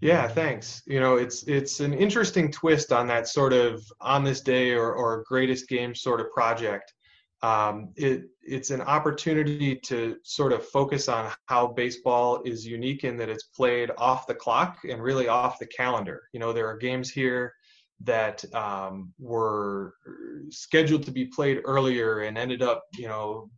Yeah, 0.00 0.28
thanks. 0.28 0.82
You 0.86 1.00
know, 1.00 1.16
it's 1.16 1.42
it's 1.48 1.80
an 1.80 1.92
interesting 1.92 2.52
twist 2.52 2.92
on 2.92 3.08
that 3.08 3.26
sort 3.26 3.52
of 3.52 3.82
on 4.00 4.22
this 4.22 4.40
day 4.40 4.72
or, 4.72 4.92
or 4.92 5.24
greatest 5.26 5.68
game 5.68 5.92
sort 5.92 6.20
of 6.20 6.30
project 6.30 6.92
um, 7.42 7.90
it, 7.96 8.24
it's 8.42 8.70
an 8.70 8.80
opportunity 8.80 9.76
to 9.76 10.16
sort 10.24 10.52
of 10.52 10.66
focus 10.66 11.08
on 11.08 11.30
how 11.46 11.68
baseball 11.68 12.42
is 12.44 12.66
unique 12.66 13.04
in 13.04 13.16
that 13.18 13.28
it's 13.28 13.44
played 13.44 13.90
off 13.96 14.26
the 14.26 14.34
clock 14.34 14.78
and 14.88 15.02
really 15.02 15.28
off 15.28 15.58
the 15.58 15.66
calendar. 15.66 16.22
You 16.32 16.40
know, 16.40 16.52
there 16.52 16.66
are 16.66 16.76
games 16.76 17.10
here 17.10 17.52
that 18.04 18.44
um, 18.54 19.12
were 19.18 19.94
scheduled 20.50 21.04
to 21.04 21.10
be 21.10 21.26
played 21.26 21.60
earlier 21.64 22.20
and 22.20 22.36
ended 22.38 22.62
up, 22.62 22.82
you 22.96 23.08
know, 23.08 23.50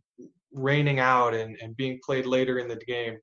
raining 0.53 0.99
out 0.99 1.33
and, 1.33 1.57
and 1.61 1.77
being 1.77 1.99
played 2.05 2.25
later 2.25 2.59
in 2.59 2.67
the 2.67 2.75
game. 2.75 3.17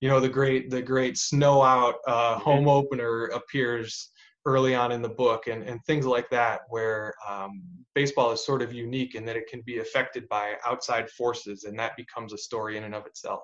You 0.00 0.08
know, 0.08 0.20
the 0.20 0.28
great 0.28 0.70
the 0.70 0.82
great 0.82 1.16
snow 1.16 1.62
out 1.62 1.96
uh, 2.06 2.38
home 2.38 2.68
opener 2.68 3.26
appears 3.26 4.10
early 4.46 4.74
on 4.74 4.92
in 4.92 5.00
the 5.00 5.08
book 5.08 5.46
and, 5.46 5.62
and 5.62 5.80
things 5.84 6.04
like 6.06 6.28
that 6.30 6.62
where 6.68 7.14
um, 7.28 7.62
baseball 7.94 8.30
is 8.32 8.44
sort 8.44 8.60
of 8.60 8.72
unique 8.72 9.14
in 9.14 9.24
that 9.24 9.36
it 9.36 9.46
can 9.48 9.62
be 9.62 9.78
affected 9.78 10.28
by 10.28 10.54
outside 10.66 11.08
forces 11.10 11.64
and 11.64 11.78
that 11.78 11.96
becomes 11.96 12.32
a 12.32 12.38
story 12.38 12.76
in 12.76 12.84
and 12.84 12.94
of 12.94 13.06
itself. 13.06 13.42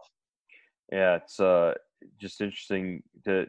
Yeah 0.92 1.16
it's 1.16 1.40
uh, 1.40 1.74
just 2.20 2.40
interesting 2.40 3.02
to 3.24 3.46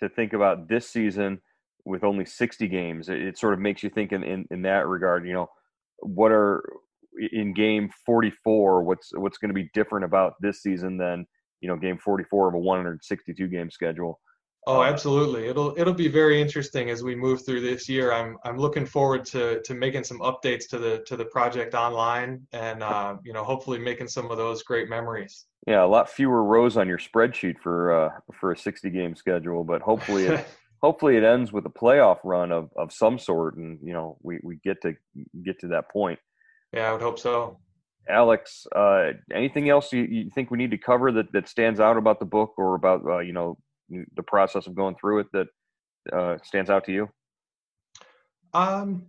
to 0.00 0.08
think 0.08 0.32
about 0.32 0.68
this 0.68 0.88
season 0.88 1.40
with 1.84 2.04
only 2.04 2.24
60 2.24 2.66
games. 2.68 3.08
It, 3.08 3.22
it 3.22 3.38
sort 3.38 3.54
of 3.54 3.60
makes 3.60 3.82
you 3.82 3.90
think 3.90 4.12
in, 4.12 4.22
in, 4.22 4.46
in 4.50 4.62
that 4.62 4.86
regard 4.86 5.26
you 5.26 5.32
know 5.32 5.48
what 6.00 6.30
are 6.30 6.62
in 7.32 7.54
game 7.54 7.88
44 8.04 8.82
what's 8.82 9.10
what's 9.14 9.38
going 9.38 9.48
to 9.48 9.54
be 9.54 9.70
different 9.72 10.04
about 10.04 10.34
this 10.40 10.62
season 10.62 10.96
than 10.96 11.26
you 11.60 11.68
know 11.68 11.76
game 11.76 11.98
44 11.98 12.48
of 12.48 12.54
a 12.54 12.58
162 12.58 13.48
game 13.48 13.70
schedule 13.70 14.20
Oh, 14.66 14.82
absolutely. 14.82 15.46
It'll 15.46 15.74
it'll 15.76 15.94
be 15.94 16.08
very 16.08 16.40
interesting 16.40 16.88
as 16.88 17.02
we 17.02 17.14
move 17.14 17.44
through 17.44 17.60
this 17.60 17.88
year. 17.88 18.12
I'm 18.12 18.38
I'm 18.44 18.56
looking 18.56 18.86
forward 18.86 19.24
to 19.26 19.60
to 19.62 19.74
making 19.74 20.04
some 20.04 20.20
updates 20.20 20.66
to 20.70 20.78
the 20.78 21.04
to 21.06 21.16
the 21.16 21.26
project 21.26 21.74
online, 21.74 22.46
and 22.52 22.82
uh, 22.82 23.16
you 23.24 23.32
know 23.32 23.44
hopefully 23.44 23.78
making 23.78 24.08
some 24.08 24.30
of 24.30 24.38
those 24.38 24.62
great 24.62 24.88
memories. 24.88 25.46
Yeah, 25.66 25.84
a 25.84 25.86
lot 25.86 26.08
fewer 26.08 26.44
rows 26.44 26.76
on 26.76 26.88
your 26.88 26.98
spreadsheet 26.98 27.58
for 27.62 28.06
uh, 28.06 28.10
for 28.32 28.52
a 28.52 28.56
60 28.56 28.88
game 28.90 29.14
schedule, 29.14 29.64
but 29.64 29.82
hopefully 29.82 30.26
it 30.26 30.46
hopefully 30.82 31.16
it 31.16 31.24
ends 31.24 31.52
with 31.52 31.66
a 31.66 31.70
playoff 31.70 32.18
run 32.24 32.52
of, 32.52 32.70
of 32.76 32.92
some 32.92 33.18
sort, 33.18 33.56
and 33.56 33.78
you 33.82 33.92
know 33.92 34.16
we, 34.22 34.38
we 34.42 34.56
get 34.64 34.80
to 34.82 34.94
get 35.42 35.58
to 35.60 35.68
that 35.68 35.90
point. 35.90 36.18
Yeah, 36.72 36.88
I 36.88 36.92
would 36.92 37.02
hope 37.02 37.18
so. 37.18 37.58
Alex, 38.08 38.66
uh, 38.76 39.12
anything 39.32 39.70
else 39.70 39.90
you, 39.90 40.02
you, 40.02 40.30
think 40.34 40.50
we 40.50 40.58
need 40.58 40.72
to 40.72 40.76
cover 40.76 41.10
that, 41.12 41.32
that 41.32 41.48
stands 41.48 41.80
out 41.80 41.96
about 41.96 42.18
the 42.18 42.26
book 42.26 42.52
or 42.58 42.74
about 42.74 43.02
uh, 43.06 43.20
you 43.20 43.32
know 43.32 43.56
the 43.88 44.22
process 44.22 44.66
of 44.66 44.74
going 44.74 44.96
through 45.00 45.20
it 45.20 45.26
that 45.32 45.46
uh, 46.12 46.38
stands 46.42 46.70
out 46.70 46.84
to 46.84 46.92
you? 46.92 47.08
Um, 48.52 49.06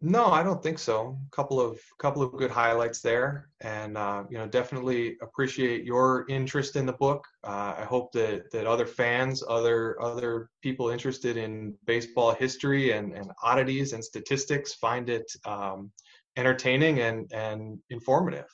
no, 0.00 0.26
I 0.26 0.42
don't 0.42 0.62
think 0.62 0.78
so. 0.78 1.18
A 1.26 1.30
couple 1.34 1.58
of 1.58 1.80
couple 1.98 2.22
of 2.22 2.32
good 2.32 2.50
highlights 2.50 3.00
there, 3.00 3.48
and 3.62 3.96
uh, 3.96 4.24
you 4.28 4.36
know, 4.36 4.46
definitely 4.46 5.16
appreciate 5.22 5.84
your 5.84 6.26
interest 6.28 6.76
in 6.76 6.84
the 6.84 6.92
book. 6.92 7.24
Uh, 7.42 7.74
I 7.78 7.86
hope 7.88 8.12
that 8.12 8.50
that 8.52 8.66
other 8.66 8.84
fans, 8.84 9.42
other 9.48 10.00
other 10.02 10.50
people 10.62 10.90
interested 10.90 11.38
in 11.38 11.74
baseball 11.86 12.34
history 12.34 12.92
and, 12.92 13.14
and 13.14 13.30
oddities 13.42 13.94
and 13.94 14.04
statistics 14.04 14.74
find 14.74 15.08
it 15.08 15.24
um, 15.46 15.90
entertaining 16.36 17.00
and 17.00 17.32
and 17.32 17.78
informative. 17.88 18.46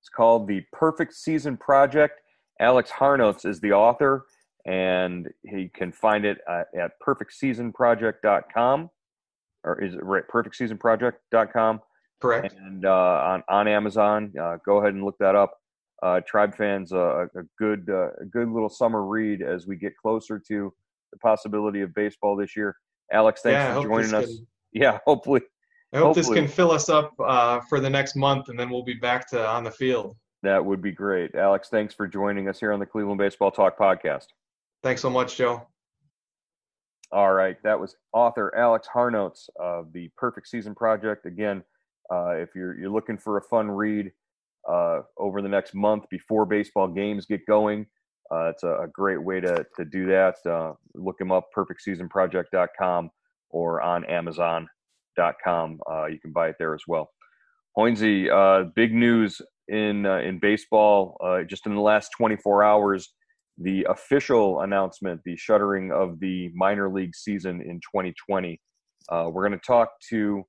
It's 0.00 0.08
called 0.08 0.46
the 0.46 0.62
Perfect 0.72 1.14
Season 1.14 1.56
Project. 1.56 2.20
Alex 2.60 2.90
Harnocz 2.90 3.44
is 3.44 3.58
the 3.60 3.72
author, 3.72 4.26
and 4.66 5.28
he 5.42 5.68
can 5.68 5.92
find 5.92 6.24
it 6.24 6.38
at, 6.48 6.66
at 6.78 6.92
perfectseasonproject.com 7.06 8.90
or 9.64 9.80
is 9.82 9.94
it 9.94 10.04
right? 10.04 10.24
Perfectseasonproject.com. 10.32 11.80
Correct. 12.20 12.54
And 12.54 12.84
uh, 12.84 12.90
on 12.90 13.42
on 13.48 13.68
Amazon, 13.68 14.32
uh, 14.40 14.58
go 14.64 14.78
ahead 14.78 14.94
and 14.94 15.04
look 15.04 15.16
that 15.18 15.34
up. 15.34 15.54
Uh, 16.02 16.20
Tribe 16.26 16.54
fans, 16.54 16.92
uh, 16.92 17.26
a 17.34 17.42
good 17.58 17.88
uh, 17.88 18.10
a 18.20 18.24
good 18.24 18.48
little 18.50 18.68
summer 18.68 19.04
read 19.04 19.42
as 19.42 19.66
we 19.66 19.76
get 19.76 19.96
closer 19.96 20.38
to 20.48 20.72
the 21.12 21.18
possibility 21.18 21.80
of 21.80 21.94
baseball 21.94 22.36
this 22.36 22.56
year. 22.56 22.76
Alex, 23.12 23.40
thanks 23.42 23.56
yeah, 23.56 23.74
for 23.74 23.88
joining 23.88 24.14
us. 24.14 24.26
Can, 24.26 24.46
yeah, 24.72 24.98
hopefully. 25.06 25.40
I 25.92 25.98
hope 25.98 26.14
hopefully. 26.14 26.36
this 26.36 26.46
can 26.46 26.48
fill 26.48 26.70
us 26.70 26.88
up 26.88 27.12
uh, 27.18 27.60
for 27.68 27.80
the 27.80 27.90
next 27.90 28.14
month, 28.16 28.48
and 28.48 28.58
then 28.58 28.70
we'll 28.70 28.84
be 28.84 28.94
back 28.94 29.28
to 29.30 29.46
on 29.46 29.64
the 29.64 29.72
field. 29.72 30.16
That 30.42 30.64
would 30.64 30.80
be 30.80 30.92
great. 30.92 31.34
Alex, 31.34 31.68
thanks 31.68 31.94
for 31.94 32.06
joining 32.06 32.48
us 32.48 32.60
here 32.60 32.72
on 32.72 32.80
the 32.80 32.86
Cleveland 32.86 33.18
Baseball 33.18 33.50
Talk 33.50 33.78
podcast. 33.78 34.26
Thanks 34.82 35.02
so 35.02 35.10
much, 35.10 35.36
Joe. 35.36 35.66
All 37.12 37.32
right, 37.32 37.56
that 37.64 37.78
was 37.78 37.96
author 38.12 38.54
Alex 38.56 38.88
Harnocz 38.92 39.48
of 39.58 39.92
the 39.92 40.08
Perfect 40.16 40.46
Season 40.46 40.74
Project. 40.74 41.26
Again, 41.26 41.62
uh, 42.10 42.30
if 42.30 42.50
you're 42.54 42.78
you're 42.78 42.90
looking 42.90 43.18
for 43.18 43.36
a 43.36 43.42
fun 43.42 43.70
read 43.70 44.12
uh, 44.68 45.00
over 45.18 45.42
the 45.42 45.48
next 45.48 45.74
month 45.74 46.04
before 46.08 46.46
baseball 46.46 46.86
games 46.86 47.26
get 47.26 47.44
going, 47.46 47.86
uh, 48.30 48.50
it's 48.50 48.62
a, 48.62 48.82
a, 48.82 48.88
great 48.88 49.20
way 49.20 49.40
to 49.40 49.66
to 49.76 49.84
do 49.84 50.06
that. 50.06 50.36
Uh, 50.46 50.74
look 50.94 51.20
him 51.20 51.32
up, 51.32 51.48
perfectseasonproject.com 51.54 53.10
or 53.50 53.82
on 53.82 54.04
Amazon.com. 54.04 55.80
Uh, 55.90 56.06
you 56.06 56.20
can 56.20 56.30
buy 56.32 56.48
it 56.48 56.56
there 56.58 56.74
as 56.74 56.82
well. 56.86 57.10
Hoynesy, 57.76 58.30
uh, 58.30 58.70
big 58.76 58.94
news 58.94 59.42
in 59.66 60.06
in 60.06 60.38
baseball 60.38 61.16
just 61.48 61.66
in 61.66 61.74
the 61.74 61.80
last 61.80 62.10
24 62.16 62.62
hours 62.62 63.08
the 63.60 63.86
official 63.90 64.62
announcement, 64.62 65.20
the 65.24 65.36
shuttering 65.36 65.92
of 65.92 66.18
the 66.18 66.50
minor 66.54 66.90
league 66.90 67.14
season 67.14 67.60
in 67.60 67.76
2020. 67.80 68.58
Uh, 69.10 69.28
we're 69.30 69.46
going 69.46 69.58
to 69.58 69.66
talk 69.66 69.90
to 70.08 70.42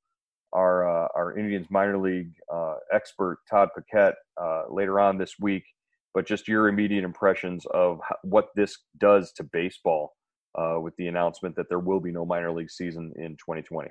our 0.53 0.87
uh, 0.87 1.07
our 1.15 1.37
Indians 1.37 1.67
minor 1.69 1.97
league 1.97 2.31
uh, 2.53 2.75
expert 2.93 3.39
Todd 3.49 3.69
Paquette 3.75 4.15
uh, 4.41 4.63
later 4.69 4.99
on 4.99 5.17
this 5.17 5.35
week. 5.39 5.63
But 6.13 6.25
just 6.25 6.47
your 6.47 6.67
immediate 6.67 7.05
impressions 7.05 7.65
of 7.67 7.99
what 8.23 8.49
this 8.55 8.77
does 8.97 9.31
to 9.33 9.43
baseball 9.45 10.13
uh, 10.57 10.77
with 10.81 10.93
the 10.97 11.07
announcement 11.07 11.55
that 11.55 11.67
there 11.69 11.79
will 11.79 12.01
be 12.01 12.11
no 12.11 12.25
minor 12.25 12.51
league 12.51 12.71
season 12.71 13.13
in 13.15 13.31
2020. 13.37 13.89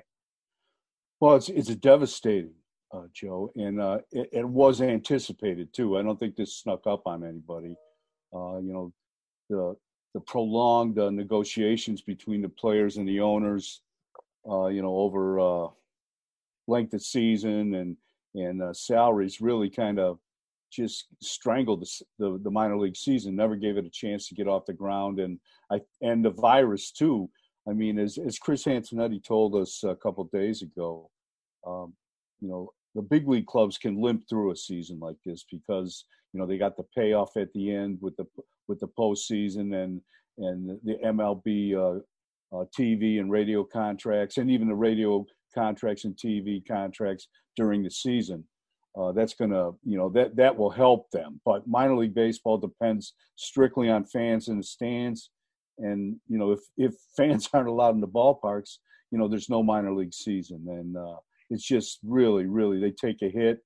Well, 1.19 1.35
it's 1.35 1.49
it's 1.49 1.73
devastating, 1.75 2.53
uh, 2.93 3.03
Joe, 3.13 3.51
and 3.55 3.79
it, 4.11 4.29
it, 4.31 4.47
was 4.47 4.81
anticipated 4.81 5.73
too. 5.73 5.97
I 5.97 6.03
don't 6.03 6.19
think 6.19 6.35
this 6.35 6.59
snuck 6.59 6.85
up 6.85 7.03
on 7.05 7.23
anybody. 7.23 7.75
you 8.33 8.73
know, 8.73 8.93
the 9.51 9.75
the 10.13 10.21
prolonged 10.21 10.99
uh, 10.99 11.09
negotiations 11.09 12.01
between 12.01 12.41
the 12.41 12.49
players 12.49 12.97
and 12.97 13.07
the 13.07 13.21
owners, 13.21 13.81
uh, 14.49 14.67
you 14.67 14.81
know, 14.81 14.97
over 14.97 15.39
uh, 15.39 15.67
length 16.67 16.93
of 16.93 17.03
season 17.03 17.75
and 17.75 17.97
and 18.33 18.61
uh, 18.61 18.73
salaries 18.73 19.41
really 19.41 19.69
kind 19.69 19.99
of 19.99 20.17
just 20.71 21.07
strangled 21.21 21.81
the, 21.81 22.05
the, 22.17 22.39
the 22.43 22.51
minor 22.51 22.77
league 22.77 22.95
season. 22.95 23.35
Never 23.35 23.57
gave 23.57 23.75
it 23.77 23.85
a 23.85 23.89
chance 23.89 24.29
to 24.29 24.35
get 24.35 24.47
off 24.47 24.65
the 24.65 24.73
ground, 24.73 25.19
and 25.19 25.39
I 25.71 25.81
and 26.01 26.25
the 26.25 26.31
virus 26.31 26.91
too. 26.91 27.29
I 27.69 27.73
mean, 27.73 27.99
as 27.99 28.17
as 28.17 28.39
Chris 28.39 28.63
Antonetti 28.63 29.23
told 29.23 29.55
us 29.55 29.83
a 29.83 29.95
couple 29.95 30.23
days 30.33 30.61
ago, 30.61 31.09
um, 31.67 31.93
you 32.39 32.49
know, 32.49 32.71
the 32.95 33.01
big 33.01 33.27
league 33.27 33.45
clubs 33.45 33.77
can 33.77 34.01
limp 34.01 34.23
through 34.27 34.51
a 34.51 34.55
season 34.55 34.99
like 34.99 35.17
this 35.25 35.45
because 35.49 36.05
you 36.33 36.39
know 36.39 36.45
they 36.45 36.57
got 36.57 36.77
the 36.77 36.85
payoff 36.95 37.35
at 37.37 37.51
the 37.53 37.73
end 37.73 37.97
with 38.01 38.15
the 38.17 38.25
with 38.67 38.79
the 38.79 38.87
postseason 38.87 39.75
and 39.83 40.01
and 40.37 40.79
the 40.83 40.95
MLB 41.03 41.75
uh, 41.75 41.99
uh, 42.55 42.65
TV 42.77 43.19
and 43.19 43.31
radio 43.31 43.63
contracts, 43.63 44.37
and 44.37 44.49
even 44.49 44.67
the 44.67 44.75
radio 44.75 45.25
contracts 45.53 46.05
and 46.05 46.15
TV 46.15 46.65
contracts 46.65 47.27
during 47.55 47.83
the 47.83 47.91
season. 47.91 48.43
Uh, 48.97 49.11
that's 49.13 49.33
gonna, 49.33 49.71
you 49.85 49.97
know, 49.97 50.09
that 50.09 50.35
that 50.35 50.57
will 50.57 50.69
help 50.69 51.09
them. 51.11 51.39
But 51.45 51.67
minor 51.67 51.95
league 51.95 52.13
baseball 52.13 52.57
depends 52.57 53.13
strictly 53.37 53.89
on 53.89 54.03
fans 54.05 54.49
in 54.49 54.57
the 54.57 54.63
stands, 54.63 55.29
and 55.77 56.17
you 56.27 56.37
know, 56.37 56.51
if 56.51 56.59
if 56.77 56.93
fans 57.17 57.47
aren't 57.53 57.69
allowed 57.69 57.95
in 57.95 58.01
the 58.01 58.07
ballparks, 58.07 58.77
you 59.11 59.17
know, 59.17 59.27
there's 59.27 59.49
no 59.49 59.63
minor 59.63 59.93
league 59.93 60.13
season, 60.13 60.65
and 60.67 60.97
uh, 60.97 61.17
it's 61.49 61.65
just 61.65 61.99
really, 62.03 62.45
really 62.45 62.79
they 62.79 62.91
take 62.91 63.21
a 63.21 63.29
hit, 63.29 63.59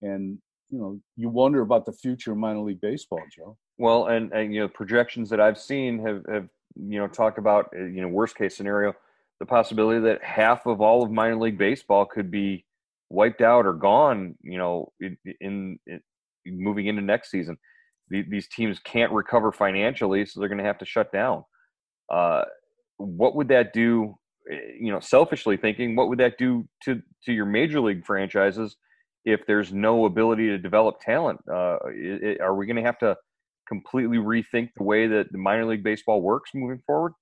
and 0.00 0.38
you 0.70 0.78
know, 0.78 1.00
you 1.16 1.28
wonder 1.28 1.60
about 1.60 1.84
the 1.84 1.92
future 1.92 2.32
of 2.32 2.38
minor 2.38 2.60
league 2.60 2.80
baseball, 2.80 3.20
Joe. 3.34 3.56
Well, 3.78 4.06
and 4.06 4.32
and 4.32 4.54
you 4.54 4.60
know, 4.60 4.68
projections 4.68 5.28
that 5.30 5.40
I've 5.40 5.58
seen 5.58 5.98
have 6.06 6.22
have 6.32 6.48
you 6.76 6.98
know 6.98 7.08
talked 7.08 7.38
about 7.38 7.66
uh, 7.76 7.84
you 7.84 8.00
know 8.00 8.08
worst 8.08 8.36
case 8.36 8.56
scenario, 8.56 8.94
the 9.40 9.46
possibility 9.46 10.00
that 10.00 10.22
half 10.22 10.66
of 10.66 10.80
all 10.80 11.02
of 11.02 11.10
minor 11.10 11.36
league 11.36 11.58
baseball 11.58 12.06
could 12.06 12.30
be 12.30 12.64
wiped 13.08 13.40
out 13.40 13.66
or 13.66 13.72
gone. 13.72 14.36
You 14.42 14.58
know, 14.58 14.92
in, 15.00 15.16
in, 15.40 15.78
in 15.86 16.00
moving 16.46 16.86
into 16.86 17.02
next 17.02 17.30
season, 17.30 17.56
the, 18.08 18.22
these 18.28 18.48
teams 18.48 18.78
can't 18.78 19.12
recover 19.12 19.52
financially, 19.52 20.24
so 20.26 20.38
they're 20.38 20.48
going 20.48 20.58
to 20.58 20.64
have 20.64 20.78
to 20.78 20.86
shut 20.86 21.12
down. 21.12 21.44
Uh, 22.12 22.42
what 22.98 23.34
would 23.34 23.48
that 23.48 23.72
do? 23.72 24.14
Eh, 24.50 24.56
you 24.80 24.92
know, 24.92 25.00
selfishly 25.00 25.56
thinking, 25.56 25.96
what 25.96 26.08
would 26.08 26.18
that 26.18 26.38
do 26.38 26.68
to 26.84 27.02
to 27.24 27.32
your 27.32 27.46
major 27.46 27.80
league 27.80 28.04
franchises? 28.04 28.76
If 29.24 29.46
there's 29.46 29.72
no 29.72 30.06
ability 30.06 30.46
to 30.48 30.58
develop 30.58 31.00
talent? 31.00 31.40
Uh, 31.50 31.76
it, 31.88 32.40
are 32.40 32.54
we 32.54 32.66
going 32.66 32.76
to 32.76 32.82
have 32.82 32.98
to 32.98 33.16
completely 33.68 34.18
rethink 34.18 34.70
the 34.76 34.82
way 34.82 35.06
that 35.06 35.30
the 35.30 35.38
minor 35.38 35.64
league 35.64 35.84
baseball 35.84 36.20
works 36.22 36.50
moving 36.54 36.82
forward? 36.86 37.12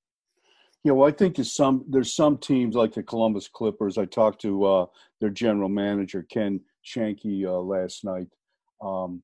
Yeah, 0.84 0.92
well, 0.92 1.08
I 1.08 1.12
think 1.12 1.36
there's 1.36 1.52
some 1.52 1.84
there's 1.88 2.14
some 2.14 2.38
teams 2.38 2.76
like 2.76 2.94
the 2.94 3.02
Columbus 3.02 3.48
Clippers. 3.48 3.98
I 3.98 4.04
talked 4.04 4.40
to 4.42 4.64
uh, 4.64 4.86
their 5.20 5.30
general 5.30 5.68
manager 5.68 6.24
Ken 6.30 6.60
Schnacke 6.86 7.44
uh, 7.44 7.58
last 7.58 8.04
night, 8.04 8.28
um, 8.80 9.22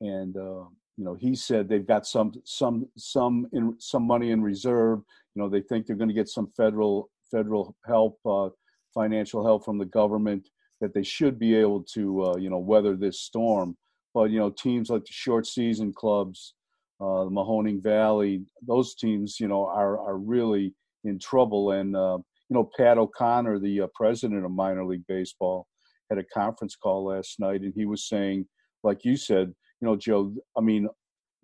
and 0.00 0.36
uh, 0.36 0.64
you 0.96 1.04
know 1.04 1.14
he 1.14 1.36
said 1.36 1.68
they've 1.68 1.86
got 1.86 2.06
some 2.06 2.32
some 2.44 2.88
some 2.96 3.46
in 3.52 3.76
some 3.78 4.02
money 4.04 4.30
in 4.30 4.42
reserve. 4.42 5.00
You 5.34 5.42
know 5.42 5.48
they 5.48 5.60
think 5.60 5.86
they're 5.86 5.94
going 5.94 6.08
to 6.08 6.14
get 6.14 6.28
some 6.28 6.50
federal 6.56 7.10
federal 7.30 7.76
help, 7.86 8.18
uh, 8.24 8.48
financial 8.94 9.44
help 9.44 9.64
from 9.64 9.76
the 9.76 9.84
government 9.84 10.48
that 10.84 10.92
they 10.92 11.02
should 11.02 11.38
be 11.38 11.54
able 11.54 11.82
to 11.82 12.24
uh, 12.24 12.36
you 12.36 12.50
know 12.50 12.58
weather 12.58 12.94
this 12.94 13.20
storm. 13.20 13.74
But 14.12 14.30
you 14.30 14.38
know 14.38 14.50
teams 14.50 14.90
like 14.90 15.04
the 15.04 15.12
short 15.12 15.46
season 15.46 15.94
clubs, 15.94 16.54
uh, 17.00 17.24
the 17.24 17.30
Mahoning 17.30 17.82
Valley, 17.82 18.42
those 18.66 18.94
teams 18.94 19.40
you 19.40 19.48
know 19.48 19.64
are 19.64 19.98
are 19.98 20.18
really 20.18 20.74
in 21.04 21.18
trouble. 21.18 21.70
And 21.70 21.96
uh, 21.96 22.18
you 22.50 22.54
know 22.54 22.70
Pat 22.76 22.98
O'Connor, 22.98 23.60
the 23.60 23.82
uh, 23.82 23.86
president 23.94 24.44
of 24.44 24.50
minor 24.50 24.84
league 24.84 25.06
baseball, 25.08 25.66
had 26.10 26.18
a 26.18 26.24
conference 26.24 26.76
call 26.76 27.06
last 27.06 27.40
night, 27.40 27.62
and 27.62 27.72
he 27.74 27.86
was 27.86 28.06
saying, 28.06 28.46
like 28.82 29.06
you 29.06 29.16
said, 29.16 29.54
you 29.80 29.88
know 29.88 29.96
Joe, 29.96 30.34
I 30.56 30.60
mean, 30.60 30.86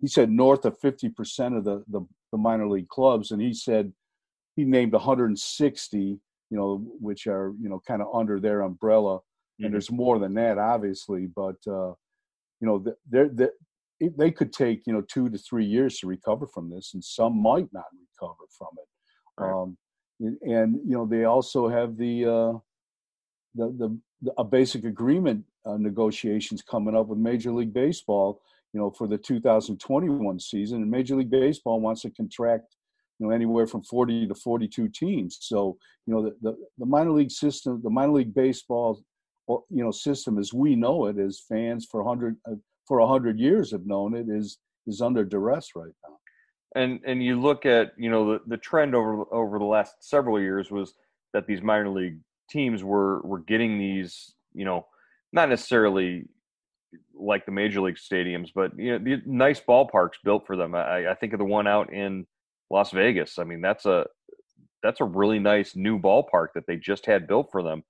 he 0.01 0.07
said 0.07 0.29
north 0.29 0.65
of 0.65 0.77
fifty 0.77 1.09
percent 1.09 1.55
of 1.55 1.63
the, 1.63 1.83
the 1.87 2.01
the 2.31 2.37
minor 2.37 2.69
league 2.69 2.89
clubs, 2.89 3.31
and 3.31 3.41
he 3.41 3.55
said 3.55 3.91
he 4.55 4.65
named 4.65 4.93
160 4.93 6.19
you 6.51 6.57
know, 6.57 6.85
which 6.99 7.25
are 7.27 7.53
you 7.59 7.69
know 7.69 7.81
kind 7.87 8.01
of 8.01 8.09
under 8.13 8.39
their 8.39 8.61
umbrella 8.61 9.19
mm-hmm. 9.61 9.65
and 9.65 9.73
there's 9.73 9.91
more 9.91 10.19
than 10.19 10.33
that, 10.35 10.57
obviously. 10.57 11.27
But 11.27 11.57
uh, 11.67 11.93
you 12.59 12.67
know, 12.67 12.83
they're, 13.09 13.29
they're, 13.29 13.53
they 14.17 14.31
could 14.31 14.51
take 14.51 14.85
you 14.87 14.93
know 14.93 15.01
two 15.01 15.29
to 15.29 15.37
three 15.37 15.65
years 15.65 15.99
to 15.99 16.07
recover 16.07 16.47
from 16.47 16.69
this, 16.69 16.93
and 16.93 17.03
some 17.03 17.41
might 17.41 17.67
not 17.71 17.85
recover 17.93 18.43
from 18.57 18.69
it. 18.77 18.87
Right. 19.41 19.51
Um, 19.51 19.77
and, 20.19 20.79
you 20.85 20.95
know 20.95 21.05
they 21.05 21.25
also 21.25 21.67
have 21.67 21.97
the 21.97 22.25
uh, 22.25 22.53
the, 23.55 23.67
the, 23.77 23.99
the 24.21 24.33
a 24.37 24.43
basic 24.43 24.85
agreement 24.85 25.43
uh, 25.65 25.77
negotiations 25.77 26.61
coming 26.61 26.95
up 26.95 27.07
with 27.07 27.19
Major 27.19 27.51
League 27.51 27.73
Baseball. 27.73 28.41
You 28.73 28.79
know 28.79 28.91
for 28.91 29.07
the 29.07 29.17
2021 29.17 30.39
season, 30.39 30.81
and 30.81 30.89
Major 30.89 31.15
League 31.15 31.31
Baseball 31.31 31.79
wants 31.79 32.01
to 32.03 32.09
contract 32.11 32.75
you 33.19 33.27
know 33.27 33.33
anywhere 33.33 33.67
from 33.67 33.83
40 33.83 34.27
to 34.27 34.35
42 34.35 34.89
teams. 34.89 35.37
So 35.41 35.77
you 36.05 36.13
know 36.13 36.23
the 36.23 36.35
the, 36.41 36.57
the 36.77 36.85
minor 36.85 37.11
league 37.11 37.31
system, 37.31 37.81
the 37.83 37.89
minor 37.89 38.13
league 38.13 38.33
baseball 38.33 39.03
you 39.47 39.83
know 39.83 39.91
system 39.91 40.37
as 40.37 40.53
we 40.53 40.75
know 40.75 41.07
it 41.07 41.17
as 41.17 41.43
fans 41.47 41.85
for 41.89 42.03
100 42.03 42.37
uh, 42.49 42.55
for 42.87 42.99
a 42.99 43.07
hundred 43.07 43.39
years 43.39 43.71
have 43.71 43.85
known 43.85 44.15
it 44.15 44.27
is 44.29 44.57
is 44.87 45.01
under 45.01 45.23
duress 45.23 45.69
right 45.75 45.93
now. 46.03 46.17
And 46.75 46.99
and 47.05 47.23
you 47.23 47.39
look 47.39 47.65
at 47.65 47.91
you 47.97 48.09
know 48.09 48.33
the, 48.33 48.39
the 48.47 48.57
trend 48.57 48.95
over 48.95 49.23
over 49.33 49.59
the 49.59 49.65
last 49.65 49.95
several 50.01 50.39
years 50.39 50.71
was 50.71 50.93
that 51.33 51.47
these 51.47 51.61
minor 51.61 51.89
league 51.89 52.19
teams 52.49 52.83
were 52.83 53.21
were 53.21 53.39
getting 53.39 53.77
these 53.77 54.33
you 54.53 54.65
know 54.65 54.85
not 55.33 55.49
necessarily 55.49 56.25
like 57.13 57.45
the 57.45 57.51
major 57.51 57.81
league 57.81 57.95
stadiums, 57.95 58.49
but 58.53 58.77
you 58.77 58.91
know 58.91 59.03
the 59.03 59.21
nice 59.25 59.61
ballparks 59.61 60.19
built 60.23 60.45
for 60.47 60.55
them. 60.55 60.73
I, 60.75 61.09
I 61.09 61.15
think 61.15 61.33
of 61.33 61.39
the 61.39 61.45
one 61.45 61.67
out 61.67 61.93
in 61.93 62.25
Las 62.69 62.91
Vegas. 62.91 63.37
I 63.37 63.43
mean 63.43 63.61
that's 63.61 63.85
a 63.85 64.05
that's 64.81 65.01
a 65.01 65.05
really 65.05 65.39
nice 65.39 65.75
new 65.75 65.99
ballpark 65.99 66.47
that 66.55 66.65
they 66.67 66.77
just 66.77 67.05
had 67.05 67.27
built 67.27 67.49
for 67.51 67.63
them, 67.63 67.83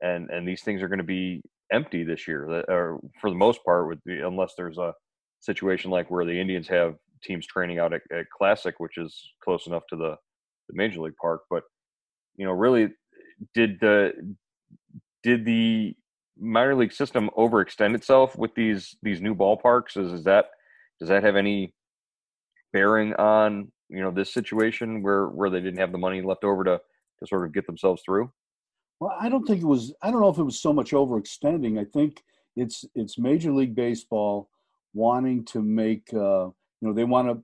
and 0.00 0.30
and 0.30 0.46
these 0.46 0.62
things 0.62 0.82
are 0.82 0.88
going 0.88 0.98
to 0.98 1.04
be 1.04 1.42
empty 1.72 2.04
this 2.04 2.28
year, 2.28 2.64
or 2.68 3.00
for 3.20 3.30
the 3.30 3.36
most 3.36 3.64
part, 3.64 3.88
with 3.88 3.98
the, 4.04 4.26
unless 4.26 4.54
there's 4.56 4.78
a 4.78 4.94
situation 5.40 5.90
like 5.90 6.10
where 6.10 6.24
the 6.24 6.38
Indians 6.40 6.68
have 6.68 6.94
teams 7.22 7.46
training 7.46 7.78
out 7.78 7.92
at, 7.92 8.02
at 8.12 8.26
Classic, 8.30 8.74
which 8.78 8.98
is 8.98 9.18
close 9.42 9.66
enough 9.66 9.82
to 9.88 9.96
the, 9.96 10.16
the 10.68 10.74
Major 10.76 11.00
League 11.00 11.16
Park. 11.20 11.42
But 11.50 11.64
you 12.36 12.44
know, 12.44 12.52
really, 12.52 12.88
did 13.54 13.78
the 13.80 14.12
did 15.22 15.44
the 15.44 15.94
minor 16.38 16.74
league 16.74 16.92
system 16.92 17.30
overextend 17.36 17.94
itself 17.94 18.36
with 18.36 18.54
these 18.54 18.96
these 19.02 19.20
new 19.20 19.34
ballparks? 19.34 19.96
Is, 19.96 20.12
is 20.12 20.24
that 20.24 20.46
does 21.00 21.08
that 21.08 21.22
have 21.22 21.36
any 21.36 21.72
bearing 22.72 23.14
on 23.14 23.70
you 23.88 24.02
know 24.02 24.10
this 24.10 24.32
situation 24.32 25.02
where 25.02 25.26
where 25.26 25.50
they 25.50 25.60
didn't 25.60 25.78
have 25.78 25.92
the 25.92 25.98
money 25.98 26.22
left 26.22 26.44
over 26.44 26.64
to 26.64 26.80
to 27.20 27.26
sort 27.26 27.44
of 27.44 27.52
get 27.52 27.66
themselves 27.66 28.02
through? 28.04 28.30
Well, 29.04 29.14
I 29.20 29.28
don't 29.28 29.46
think 29.46 29.60
it 29.60 29.66
was. 29.66 29.92
I 30.00 30.10
don't 30.10 30.22
know 30.22 30.30
if 30.30 30.38
it 30.38 30.44
was 30.44 30.58
so 30.58 30.72
much 30.72 30.92
overextending. 30.92 31.78
I 31.78 31.84
think 31.84 32.22
it's 32.56 32.86
it's 32.94 33.18
Major 33.18 33.52
League 33.52 33.74
Baseball 33.74 34.48
wanting 34.94 35.44
to 35.44 35.60
make. 35.60 36.08
Uh, 36.14 36.46
you 36.46 36.88
know, 36.88 36.94
they 36.94 37.04
want 37.04 37.28
to 37.28 37.42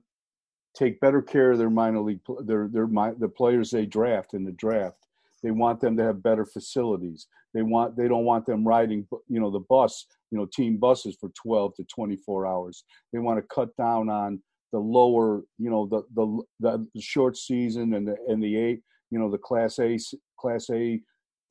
take 0.75 0.99
better 0.99 1.21
care 1.21 1.51
of 1.51 1.59
their 1.59 1.69
minor 1.69 1.99
league 1.99 2.21
their 2.45 2.67
their 2.67 2.87
the 2.87 3.29
players 3.29 3.69
they 3.69 3.85
draft 3.85 4.33
in 4.33 4.43
the 4.43 4.53
draft. 4.53 5.05
They 5.43 5.51
want 5.51 5.79
them 5.79 5.95
to 5.97 6.03
have 6.03 6.23
better 6.23 6.47
facilities. 6.47 7.27
They 7.53 7.61
want 7.61 7.95
they 7.95 8.07
don't 8.07 8.25
want 8.25 8.47
them 8.47 8.67
riding 8.67 9.05
you 9.27 9.39
know 9.39 9.51
the 9.51 9.59
bus 9.59 10.07
you 10.31 10.39
know 10.39 10.47
team 10.51 10.77
buses 10.77 11.15
for 11.21 11.29
12 11.29 11.75
to 11.75 11.83
24 11.83 12.47
hours. 12.47 12.85
They 13.13 13.19
want 13.19 13.37
to 13.37 13.55
cut 13.55 13.69
down 13.77 14.09
on 14.09 14.41
the 14.71 14.79
lower 14.79 15.43
you 15.59 15.69
know 15.69 15.85
the 15.85 16.01
the 16.15 16.87
the 16.93 17.01
short 17.01 17.37
season 17.37 17.93
and 17.93 18.07
the 18.07 18.15
and 18.27 18.41
the 18.41 18.57
eight 18.57 18.81
you 19.11 19.19
know 19.19 19.29
the 19.29 19.37
class 19.37 19.77
A 19.77 19.99
class 20.39 20.67
A 20.71 20.99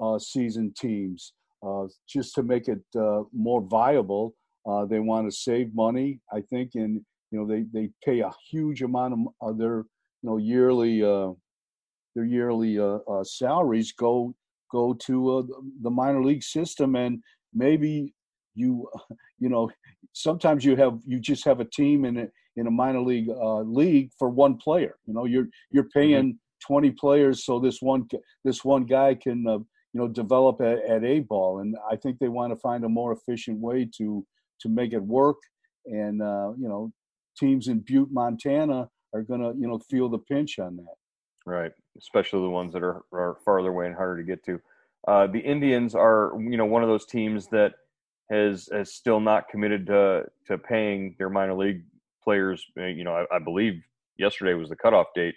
uh, 0.01 0.19
season 0.19 0.73
teams 0.77 1.33
uh, 1.67 1.87
just 2.09 2.35
to 2.35 2.43
make 2.43 2.69
it 2.69 2.83
uh, 2.99 3.23
more 3.33 3.61
viable. 3.63 4.35
Uh, 4.69 4.85
they 4.87 4.99
want 4.99 5.31
to 5.31 5.37
save 5.37 5.75
money, 5.75 6.21
I 6.33 6.41
think, 6.41 6.71
and 6.75 7.01
you 7.31 7.39
know 7.39 7.47
they, 7.47 7.65
they 7.73 7.91
pay 8.05 8.21
a 8.21 8.31
huge 8.51 8.83
amount 8.83 9.29
of 9.41 9.59
their 9.59 9.85
you 10.23 10.31
know 10.31 10.37
yearly 10.37 11.03
uh, 11.03 11.33
their 12.15 12.25
yearly 12.25 12.79
uh, 12.79 12.99
salaries 13.23 13.93
go 13.93 14.35
go 14.71 14.95
to 14.95 15.49
the 15.83 15.91
minor 15.91 16.23
league 16.23 16.43
system, 16.43 16.97
and 16.97 17.23
maybe 17.55 18.15
you 18.55 18.89
you 19.39 19.49
know 19.49 19.71
sometimes 20.13 20.65
you 20.65 20.77
have 20.77 20.99
you 21.07 21.19
just 21.21 21.45
have 21.45 21.61
a 21.61 21.65
team 21.65 22.05
in 22.05 22.19
a 22.19 22.27
in 22.57 22.67
a 22.67 22.71
minor 22.71 23.01
league 23.01 23.29
league 23.65 24.11
for 24.19 24.29
one 24.29 24.57
player. 24.57 24.97
You 25.07 25.15
know 25.15 25.25
you're 25.25 25.49
you're 25.71 25.85
mm-hmm. 25.85 25.99
paying. 25.99 26.25
Mm-hmm. 26.25 26.47
20 26.67 26.91
players 26.91 27.47
so 27.47 27.59
this 27.59 27.81
one 27.81 28.07
this 28.45 28.63
one 28.67 28.85
guy 28.85 29.15
can 29.15 29.47
uh, 29.49 29.57
you 29.92 30.00
know 30.00 30.09
develop 30.09 30.61
at, 30.61 30.79
at 30.85 31.05
a 31.05 31.20
ball. 31.20 31.61
And 31.61 31.76
i 31.90 31.96
think 31.96 32.18
they 32.18 32.29
want 32.29 32.53
to 32.53 32.57
find 32.57 32.85
a 32.85 32.88
more 32.88 33.12
efficient 33.12 33.59
way 33.59 33.88
to 33.98 34.26
to 34.61 34.68
make 34.68 34.92
it 34.92 35.03
work. 35.03 35.37
And 35.87 36.22
uh, 36.22 36.53
you 36.59 36.68
know 36.68 36.92
teams 37.38 37.68
in 37.68 37.81
butte 37.81 38.11
montana 38.11 38.88
are 39.14 39.22
going 39.22 39.40
to 39.40 39.53
you 39.59 39.66
know 39.66 39.79
feel 39.90 40.09
the 40.09 40.18
pinch 40.18 40.59
on 40.59 40.76
that. 40.76 40.94
Right. 41.46 41.72
Especially 41.98 42.42
the 42.42 42.50
ones 42.50 42.74
that 42.74 42.83
are, 42.83 43.03
are 43.12 43.38
farther 43.44 43.70
away 43.70 43.87
and 43.87 43.94
harder 43.94 44.18
to 44.18 44.26
get 44.26 44.44
to. 44.44 44.61
Uh, 45.09 45.26
the 45.26 45.40
indians 45.40 45.94
are 45.94 46.33
you 46.38 46.57
know 46.57 46.66
one 46.66 46.83
of 46.83 46.88
those 46.88 47.07
teams 47.07 47.46
that 47.48 47.72
has 48.31 48.68
has 48.72 48.92
still 48.92 49.20
not 49.20 49.48
committed 49.48 49.87
to 49.87 50.24
to 50.46 50.59
paying 50.59 51.16
their 51.18 51.31
minor 51.31 51.55
league 51.55 51.83
players 52.22 52.64
uh, 52.79 52.85
you 52.85 53.03
know 53.03 53.14
i, 53.14 53.37
I 53.37 53.38
believe 53.38 53.83
yesterday 54.20 54.55
was 54.55 54.68
the 54.68 54.76
cutoff 54.76 55.09
date. 55.14 55.35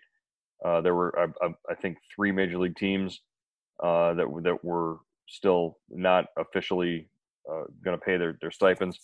Uh, 0.63 0.81
there 0.81 0.93
were 0.93 1.17
I, 1.41 1.47
I, 1.69 1.75
think 1.75 1.97
three 2.15 2.31
major 2.31 2.57
league 2.57 2.75
teams 2.75 3.21
uh, 3.81 4.13
that 4.13 4.27
that 4.43 4.63
were 4.63 4.97
still 5.27 5.77
not 5.89 6.25
officially 6.37 7.07
uh, 7.51 7.63
going 7.83 7.97
to 7.97 8.03
pay 8.03 8.17
their 8.17 8.37
their 8.41 8.51
stipends. 8.51 8.99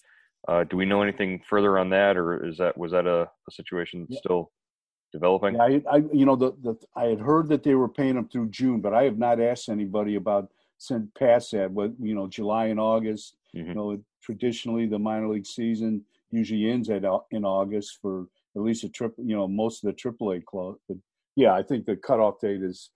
Uh, 0.47 0.63
do 0.63 0.77
we 0.77 0.85
know 0.85 1.01
anything 1.01 1.41
further 1.49 1.77
on 1.77 1.89
that, 1.89 2.17
or 2.17 2.45
is 2.45 2.57
that 2.57 2.77
was 2.77 2.91
that 2.91 3.05
a, 3.05 3.21
a 3.23 3.51
situation 3.51 4.05
yeah. 4.09 4.19
still 4.19 4.51
developing? 5.11 5.55
Yeah, 5.55 5.61
I, 5.63 5.81
I, 5.91 5.97
you 6.13 6.25
know, 6.25 6.35
the, 6.35 6.53
the 6.61 6.75
I 6.95 7.05
had 7.05 7.19
heard 7.19 7.49
that 7.49 7.63
they 7.63 7.75
were 7.75 7.89
paying 7.89 8.15
them 8.15 8.29
through 8.29 8.49
June, 8.49 8.79
but 8.79 8.93
I 8.93 9.03
have 9.03 9.17
not 9.17 9.41
asked 9.41 9.69
anybody 9.69 10.15
about 10.15 10.49
since 10.77 11.07
past 11.17 11.51
that. 11.51 11.75
But 11.75 11.91
you 11.99 12.15
know, 12.15 12.27
July 12.27 12.67
and 12.67 12.79
August. 12.79 13.35
Mm-hmm. 13.55 13.69
You 13.69 13.73
know, 13.73 14.03
traditionally 14.21 14.85
the 14.85 14.99
minor 14.99 15.27
league 15.27 15.47
season 15.47 16.05
usually 16.31 16.69
ends 16.69 16.89
at 16.89 17.03
in 17.31 17.43
August 17.43 17.97
for 18.01 18.27
at 18.55 18.61
least 18.61 18.83
a 18.83 18.89
triple. 18.89 19.23
You 19.25 19.35
know, 19.35 19.47
most 19.47 19.83
of 19.83 19.93
the 19.93 20.01
AAA 20.01 20.45
club. 20.45 20.75
But 20.87 20.97
yeah, 21.35 21.53
I 21.53 21.63
think 21.63 21.85
the 21.85 21.95
cutoff 21.95 22.39
date 22.39 22.61
is 22.61 22.91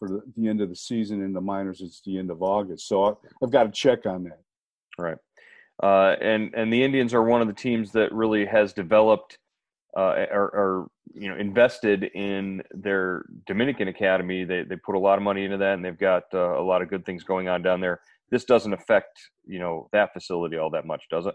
for 0.00 0.22
the, 0.36 0.48
end 0.48 0.60
of 0.60 0.70
the 0.70 0.74
season 0.74 1.22
in 1.22 1.32
the 1.32 1.40
minors 1.40 1.82
it's 1.82 2.00
the 2.00 2.18
end 2.18 2.30
of 2.30 2.42
august. 2.42 2.88
So 2.88 3.04
I, 3.04 3.12
have 3.42 3.52
got 3.52 3.64
to 3.64 3.70
check 3.70 4.06
on 4.06 4.24
that. 4.24 4.40
Right. 4.98 5.18
Uh, 5.80 6.16
and 6.20 6.52
and 6.54 6.72
the 6.72 6.82
indians 6.82 7.14
are 7.14 7.22
one 7.22 7.40
of 7.40 7.46
the 7.46 7.54
teams 7.54 7.92
that 7.92 8.12
really 8.12 8.44
has 8.46 8.72
developed 8.72 9.38
uh, 9.96 10.24
you 11.14 11.28
know 11.28 11.36
invested 11.36 12.04
in 12.14 12.62
their 12.72 13.24
dominican 13.46 13.88
academy. 13.88 14.44
They, 14.44 14.62
they 14.62 14.76
put 14.76 14.94
a 14.94 14.98
lot 14.98 15.18
of 15.18 15.22
money 15.22 15.44
into 15.44 15.58
that 15.58 15.74
and 15.74 15.84
they've 15.84 15.98
got 15.98 16.24
uh, 16.32 16.58
a 16.58 16.62
lot 16.62 16.82
of 16.82 16.88
good 16.88 17.04
things 17.04 17.22
going 17.22 17.48
on 17.48 17.62
down 17.62 17.80
there. 17.80 18.00
This 18.30 18.44
doesn't 18.44 18.72
affect 18.72 19.20
you 19.46 19.58
know 19.58 19.88
that 19.92 20.12
facility 20.12 20.56
all 20.56 20.70
that 20.70 20.86
much 20.86 21.04
does 21.10 21.26
it? 21.26 21.34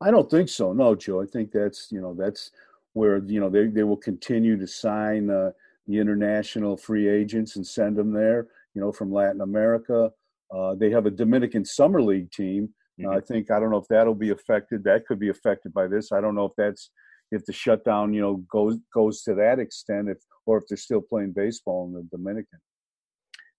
I 0.00 0.10
don't 0.10 0.30
think 0.30 0.48
so. 0.48 0.72
No 0.72 0.94
joe. 0.94 1.20
I 1.20 1.26
think 1.26 1.52
that's 1.52 1.92
you 1.92 2.00
know 2.00 2.14
that's 2.14 2.50
where 2.94 3.18
you 3.18 3.40
know 3.40 3.50
they, 3.50 3.66
they 3.66 3.84
will 3.84 3.96
continue 3.96 4.58
to 4.58 4.66
sign 4.66 5.30
uh, 5.30 5.50
the 5.88 5.98
international 5.98 6.76
free 6.76 7.08
agents 7.08 7.56
and 7.56 7.66
send 7.66 7.96
them 7.96 8.12
there, 8.12 8.46
you 8.74 8.80
know, 8.80 8.92
from 8.92 9.10
Latin 9.10 9.40
America. 9.40 10.10
Uh, 10.54 10.74
they 10.74 10.90
have 10.90 11.06
a 11.06 11.10
Dominican 11.10 11.64
Summer 11.64 12.00
League 12.00 12.30
team. 12.30 12.68
Mm-hmm. 13.00 13.10
Uh, 13.10 13.16
I 13.16 13.20
think 13.20 13.50
I 13.50 13.58
don't 13.58 13.70
know 13.70 13.78
if 13.78 13.88
that'll 13.88 14.14
be 14.14 14.30
affected. 14.30 14.84
That 14.84 15.06
could 15.06 15.18
be 15.18 15.30
affected 15.30 15.72
by 15.72 15.88
this. 15.88 16.12
I 16.12 16.20
don't 16.20 16.34
know 16.34 16.44
if 16.44 16.52
that's 16.56 16.90
if 17.30 17.44
the 17.44 17.52
shutdown, 17.52 18.12
you 18.14 18.20
know, 18.20 18.36
goes 18.50 18.76
goes 18.94 19.22
to 19.22 19.34
that 19.34 19.58
extent, 19.58 20.08
if 20.08 20.18
or 20.46 20.58
if 20.58 20.64
they're 20.68 20.76
still 20.76 21.00
playing 21.02 21.32
baseball 21.32 21.86
in 21.86 21.94
the 21.94 22.06
Dominican. 22.16 22.60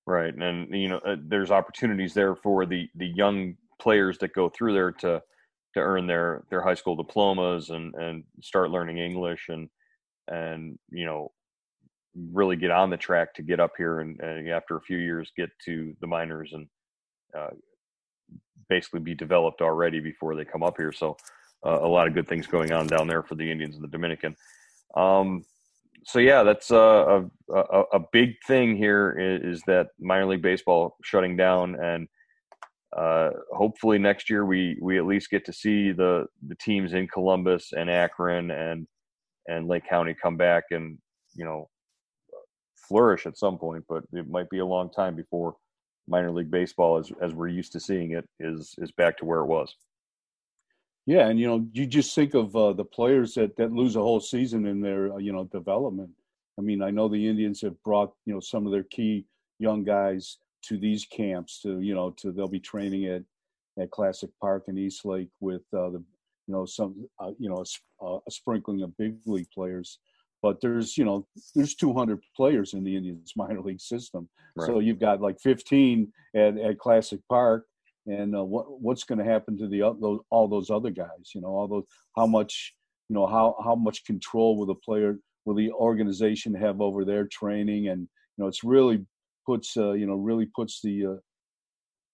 Right, 0.06 0.34
and 0.34 0.74
you 0.74 0.89
know, 0.89 1.00
uh, 1.06 1.18
there's 1.22 1.52
opportunities 1.52 2.13
there 2.13 2.36
for 2.36 2.65
the 2.65 2.88
the 2.96 3.08
young 3.08 3.56
players 3.80 4.18
that 4.20 4.34
go 4.34 4.50
through 4.50 4.74
there 4.74 4.92
to 4.92 5.22
to 5.76 5.80
earn 5.80 6.08
their 6.08 6.44
their 6.50 6.62
high 6.62 6.74
school 6.74 6.96
diplomas 6.96 7.70
and 7.70 7.94
and 7.96 8.24
start 8.42 8.72
learning 8.72 8.98
English 8.98 9.50
and 9.50 9.70
and 10.28 10.78
you 10.89 11.06
know 11.06 11.32
really 12.15 12.56
get 12.56 12.72
on 12.72 12.89
the 12.89 12.98
track 12.98 13.34
to 13.36 13.41
get 13.41 13.60
up 13.60 13.74
here 13.78 14.00
and, 14.00 14.19
and 14.19 14.50
after 14.50 14.76
a 14.76 14.82
few 14.82 14.98
years 14.98 15.32
get 15.38 15.50
to 15.65 15.95
the 16.02 16.08
minors 16.08 16.52
and 16.54 16.67
uh, 17.38 17.50
basically 18.67 19.00
be 19.00 19.15
developed 19.15 19.62
already 19.62 20.00
before 20.00 20.36
they 20.36 20.45
come 20.45 20.63
up 20.63 20.78
here. 20.78 20.91
So 20.91 21.17
uh, 21.65 21.80
a 21.82 21.88
lot 21.88 22.08
of 22.08 22.13
good 22.13 22.28
things 22.28 22.48
going 22.48 22.72
on 22.72 22.88
down 22.88 23.08
there 23.08 23.24
for 23.24 23.36
the 23.36 23.50
Indians 23.50 23.76
and 23.76 23.84
the 23.84 23.89
Dominican. 23.89 24.36
Um, 24.95 25.43
so 26.06 26.19
yeah, 26.19 26.43
that's 26.43 26.72
a, 26.72 27.30
a, 27.54 27.84
a 27.93 28.00
big 28.12 28.36
thing 28.48 28.78
here 28.78 29.17
is, 29.19 29.58
is, 29.58 29.63
that 29.67 29.89
minor 30.00 30.26
league 30.26 30.41
baseball 30.41 30.95
shutting 31.04 31.36
down, 31.36 31.76
and 31.76 32.08
uh, 32.98 33.32
hopefully 33.52 33.98
next 33.98 34.30
year 34.30 34.45
we 34.45 34.78
we 34.82 34.98
at 34.98 35.06
least 35.06 35.30
get 35.30 35.45
to 35.45 35.54
see 35.54 35.91
the 35.91 36.26
the 36.48 36.56
teams 36.56 36.93
in 36.93 37.08
Columbus 37.08 37.74
and 37.78 37.89
Akron 37.89 38.50
and 38.50 38.88
and 39.48 39.67
Lake 39.67 39.88
County 39.88 40.15
come 40.19 40.38
back 40.38 40.63
and 40.72 40.98
you 41.36 41.45
know 41.45 41.69
flourish 42.89 43.25
at 43.25 43.38
some 43.38 43.58
point, 43.58 43.86
but 43.88 44.04
it 44.12 44.30
might 44.30 44.49
be 44.49 44.60
a 44.60 44.65
long 44.65 44.89
time 44.91 45.15
before 45.15 45.56
minor 46.08 46.32
league 46.32 46.52
baseball, 46.52 46.97
as 46.97 47.12
as 47.21 47.34
we're 47.34 47.47
used 47.47 47.71
to 47.73 47.80
seeing 47.80 48.12
it, 48.12 48.28
is 48.39 48.75
is 48.80 48.91
back 48.91 49.17
to 49.19 49.25
where 49.25 49.39
it 49.39 49.45
was. 49.45 49.75
Yeah, 51.06 51.28
and 51.28 51.39
you 51.39 51.47
know, 51.47 51.67
you 51.73 51.86
just 51.86 52.13
think 52.13 52.34
of 52.34 52.56
uh, 52.56 52.73
the 52.73 52.86
players 52.86 53.34
that 53.36 53.56
that 53.58 53.71
lose 53.71 53.95
a 53.95 54.02
whole 54.02 54.19
season 54.19 54.65
in 54.65 54.82
their 54.82 55.13
uh, 55.13 55.17
you 55.17 55.32
know 55.32 55.45
development. 55.45 56.10
I 56.58 56.62
mean, 56.62 56.82
I 56.82 56.91
know 56.91 57.08
the 57.08 57.28
Indians 57.28 57.62
have 57.62 57.82
brought 57.84 58.13
you 58.25 58.34
know 58.34 58.39
some 58.39 58.65
of 58.65 58.71
their 58.71 58.84
key 58.84 59.25
young 59.60 59.84
guys 59.84 60.38
to 60.63 60.78
these 60.78 61.06
camps 61.06 61.62
to 61.62 61.80
you 61.80 61.95
know 61.95 62.12
to 62.17 62.32
they'll 62.32 62.47
be 62.47 62.60
training 62.60 63.06
at 63.06 63.23
at 63.82 63.91
Classic 63.91 64.30
Park 64.41 64.65
in 64.67 64.78
East 64.78 65.06
Lake 65.06 65.30
with 65.39 65.62
uh, 65.73 65.89
the 65.89 66.04
you 66.47 66.54
know 66.54 66.65
some 66.65 67.08
uh, 67.19 67.32
you 67.39 67.49
know 67.49 67.63
a, 67.63 68.06
uh, 68.06 68.19
a, 68.28 68.32
sprinkling 68.32 68.82
of 68.82 68.97
big 68.97 69.15
league 69.25 69.49
players. 69.54 69.99
But 70.41 70.62
there's 70.62 70.97
you 70.97 71.06
know 71.06 71.28
there's 71.56 71.75
200 71.75 72.19
players 72.36 72.73
in 72.73 72.84
the 72.84 72.95
Indians 72.95 73.34
minor 73.36 73.62
league 73.62 73.82
system, 73.82 74.30
right. 74.56 74.67
so 74.67 74.80
you've 74.80 74.99
got 74.99 75.21
like 75.21 75.39
15 75.41 76.12
at, 76.36 76.58
at 76.58 76.80
Classic 76.80 77.19
Park, 77.30 77.65
and 78.08 78.36
uh, 78.36 78.43
what 78.43 78.82
what's 78.82 79.04
going 79.04 79.19
to 79.19 79.25
happen 79.25 79.58
to 79.58 79.67
the 79.67 79.80
those, 79.99 80.19
all 80.30 80.47
those 80.47 80.69
other 80.69 80.91
guys? 80.91 81.32
You 81.36 81.41
know 81.41 81.49
all 81.49 81.67
those 81.67 81.86
how 82.15 82.25
much 82.25 82.73
you 83.10 83.15
know 83.15 83.28
how 83.28 83.56
how 83.63 83.75
much 83.75 84.06
control 84.06 84.58
will 84.58 84.65
the 84.65 84.75
player 84.75 85.17
will 85.45 85.56
the 85.56 85.71
organization 85.71 86.54
have 86.54 86.80
over 86.80 87.04
their 87.04 87.25
training 87.25 87.89
and 87.89 88.02
you 88.02 88.43
know 88.43 88.47
it's 88.47 88.63
really 88.63 89.06
puts 89.45 89.75
uh, 89.75 89.91
you 89.93 90.06
know 90.06 90.15
really 90.15 90.47
puts 90.56 90.80
the 90.82 91.06
uh, 91.06 91.15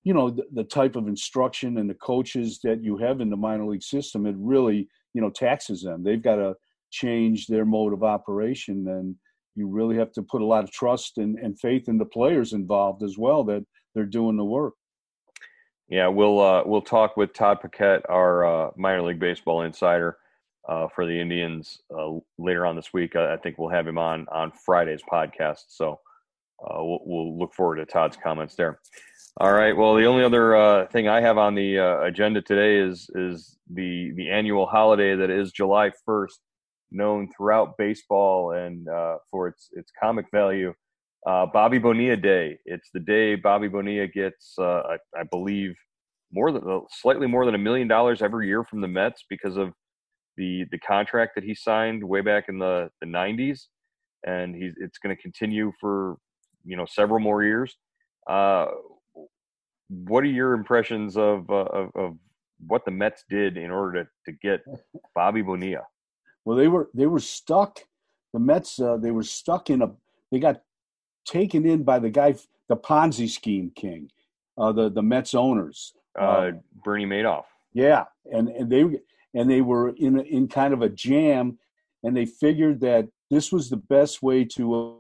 you 0.04 0.14
know 0.14 0.30
the, 0.30 0.44
the, 0.54 0.64
type 0.64 0.96
of 0.96 1.08
instruction 1.08 1.78
and 1.80 1.90
the 1.90 1.96
coaches 1.96 2.60
that 2.64 2.82
you 2.84 2.98
have 2.98 3.22
in 3.22 3.30
the 3.30 3.36
minor 3.36 3.66
league 3.66 3.84
system 3.84 4.26
it 4.26 4.36
really 4.38 4.88
you 5.14 5.22
know 5.22 5.30
taxes 5.30 5.82
them 5.82 6.04
they've 6.04 6.22
got 6.22 6.36
to 6.36 6.56
change 6.96 7.48
their 7.48 7.66
mode 7.66 7.92
of 7.92 8.04
operation 8.04 8.88
and 8.88 9.16
you 9.56 9.68
really 9.68 9.98
have 9.98 10.12
to 10.14 10.22
put 10.22 10.42
a 10.42 10.46
lot 10.46 10.64
of 10.64 10.72
trust 10.72 11.18
and, 11.18 11.38
and 11.40 11.60
faith 11.60 11.88
in 11.90 11.98
the 11.98 12.06
players 12.06 12.54
involved 12.54 13.04
as 13.04 13.18
well 13.18 13.44
that 13.44 13.66
they're 13.94 14.06
doing 14.06 14.38
the 14.38 14.46
work 14.46 14.74
yeah 15.90 16.08
we'll 16.08 16.40
uh, 16.40 16.64
we'll 16.66 16.82
talk 16.82 17.18
with 17.18 17.34
todd 17.34 17.60
paquette 17.60 18.02
our 18.10 18.46
uh, 18.46 18.72
minor 18.78 19.02
league 19.02 19.20
baseball 19.20 19.64
insider 19.64 20.18
uh, 20.70 20.88
for 20.96 21.06
the 21.06 21.20
indians 21.20 21.80
uh, 21.98 22.12
later 22.38 22.66
on 22.66 22.78
this 22.78 22.94
week 22.94 23.16
I, 23.18 23.36
think 23.38 23.58
we'll 23.58 23.70
have 23.70 23.88
him 23.88 23.98
on 23.98 24.26
on 24.32 24.54
friday's 24.66 25.02
podcast 25.12 25.66
so 25.68 26.00
uh, 26.64 26.84
we'll, 26.84 27.00
we'll, 27.04 27.38
look 27.38 27.54
forward 27.54 27.76
to 27.76 27.86
Todd's 27.86 28.16
comments 28.16 28.56
there. 28.56 28.80
All 29.42 29.52
right. 29.52 29.76
Well, 29.76 29.94
the 29.96 30.06
only 30.06 30.24
other 30.24 30.56
uh, 30.56 30.88
thing 30.88 31.10
I 31.10 31.20
have 31.20 31.38
on 31.38 31.54
the 31.54 31.76
agenda 31.78 32.42
today 32.42 32.78
is 32.78 33.10
is 33.14 33.58
the 33.70 34.14
the 34.16 34.30
annual 34.30 34.66
holiday 34.66 35.18
that 35.18 35.30
is 35.30 35.52
July 35.52 35.92
first, 36.06 36.40
known 36.92 37.30
throughout 37.36 37.78
baseball 37.78 38.52
and 38.52 38.88
uh, 38.88 39.18
for 39.32 39.48
its 39.48 39.70
its 39.74 39.92
comic 40.02 40.26
value. 40.32 40.74
Uh, 41.26 41.46
Bobby 41.48 41.80
Bonilla 41.80 42.16
Day. 42.16 42.60
It's 42.66 42.90
the 42.94 43.00
day 43.00 43.34
Bobby 43.34 43.68
Bonilla 43.68 44.06
gets, 44.06 44.54
uh, 44.60 44.82
I, 44.82 44.98
I, 45.20 45.24
believe, 45.24 45.74
more 46.32 46.52
than 46.52 46.82
slightly 46.92 47.26
more 47.26 47.46
than 47.46 47.56
a 47.56 47.60
million 47.60 47.88
dollars 47.88 48.22
every 48.22 48.48
year 48.48 48.64
from 48.64 48.82
the 48.82 48.88
Mets 48.88 49.24
because 49.28 49.58
of 49.58 49.74
the 50.38 50.66
the 50.72 50.78
contract 50.80 51.34
that 51.36 51.44
he 51.44 51.56
signed 51.56 52.04
way 52.04 52.22
back 52.22 52.46
in 52.48 52.60
the 52.60 52.90
the 53.02 53.08
90s 53.08 53.62
and 54.26 54.56
he's 54.56 54.74
it's 54.78 54.98
going 54.98 55.16
to 55.16 55.22
continue 55.22 55.72
for 55.80 56.18
you 56.64 56.76
know 56.76 56.86
several 56.86 57.20
more 57.20 57.44
years. 57.44 57.76
Uh, 58.28 58.68
what 59.88 60.24
are 60.24 60.28
your 60.28 60.54
impressions 60.54 61.16
of, 61.16 61.48
uh, 61.50 61.66
of, 61.66 61.90
of 61.96 62.18
what 62.66 62.84
the 62.86 62.92
Mets 62.92 63.24
did 63.30 63.56
in 63.56 63.72
order 63.72 64.04
to 64.04 64.10
to 64.26 64.38
get 64.42 64.62
Bobby 65.16 65.42
Bonilla? 65.42 65.84
Well, 66.46 66.58
they 66.58 66.68
were 66.68 66.90
they 66.94 67.08
were 67.08 67.20
stuck. 67.20 67.80
The 68.34 68.40
Mets 68.40 68.80
uh, 68.80 68.98
they 68.98 69.12
were 69.12 69.24
stuck 69.24 69.70
in 69.70 69.82
a 69.82 69.92
they 70.32 70.40
got 70.40 70.62
taken 71.26 71.66
in 71.66 71.84
by 71.84 72.00
the 72.00 72.10
guy 72.10 72.36
the 72.70 72.78
Ponzi 72.78 73.30
scheme 73.30 73.72
king, 73.76 74.10
uh, 74.58 74.72
the 74.72 74.90
the 74.90 75.02
Mets 75.04 75.34
owners, 75.34 75.94
uh, 76.20 76.24
uh 76.24 76.52
Bernie 76.84 77.06
Madoff. 77.06 77.46
Yeah, 77.74 78.06
and 78.32 78.50
and 78.50 78.70
they 78.72 78.86
and 79.34 79.50
they 79.50 79.62
were 79.62 79.90
in 79.98 80.20
in 80.20 80.48
kind 80.48 80.74
of 80.74 80.82
a 80.82 80.90
jam, 80.90 81.58
and 82.04 82.16
they 82.16 82.26
figured 82.26 82.80
that 82.82 83.08
this 83.32 83.52
was 83.52 83.70
the 83.70 83.78
best 83.78 84.22
way 84.22 84.46
to 84.46 84.76
uh, 84.76 84.96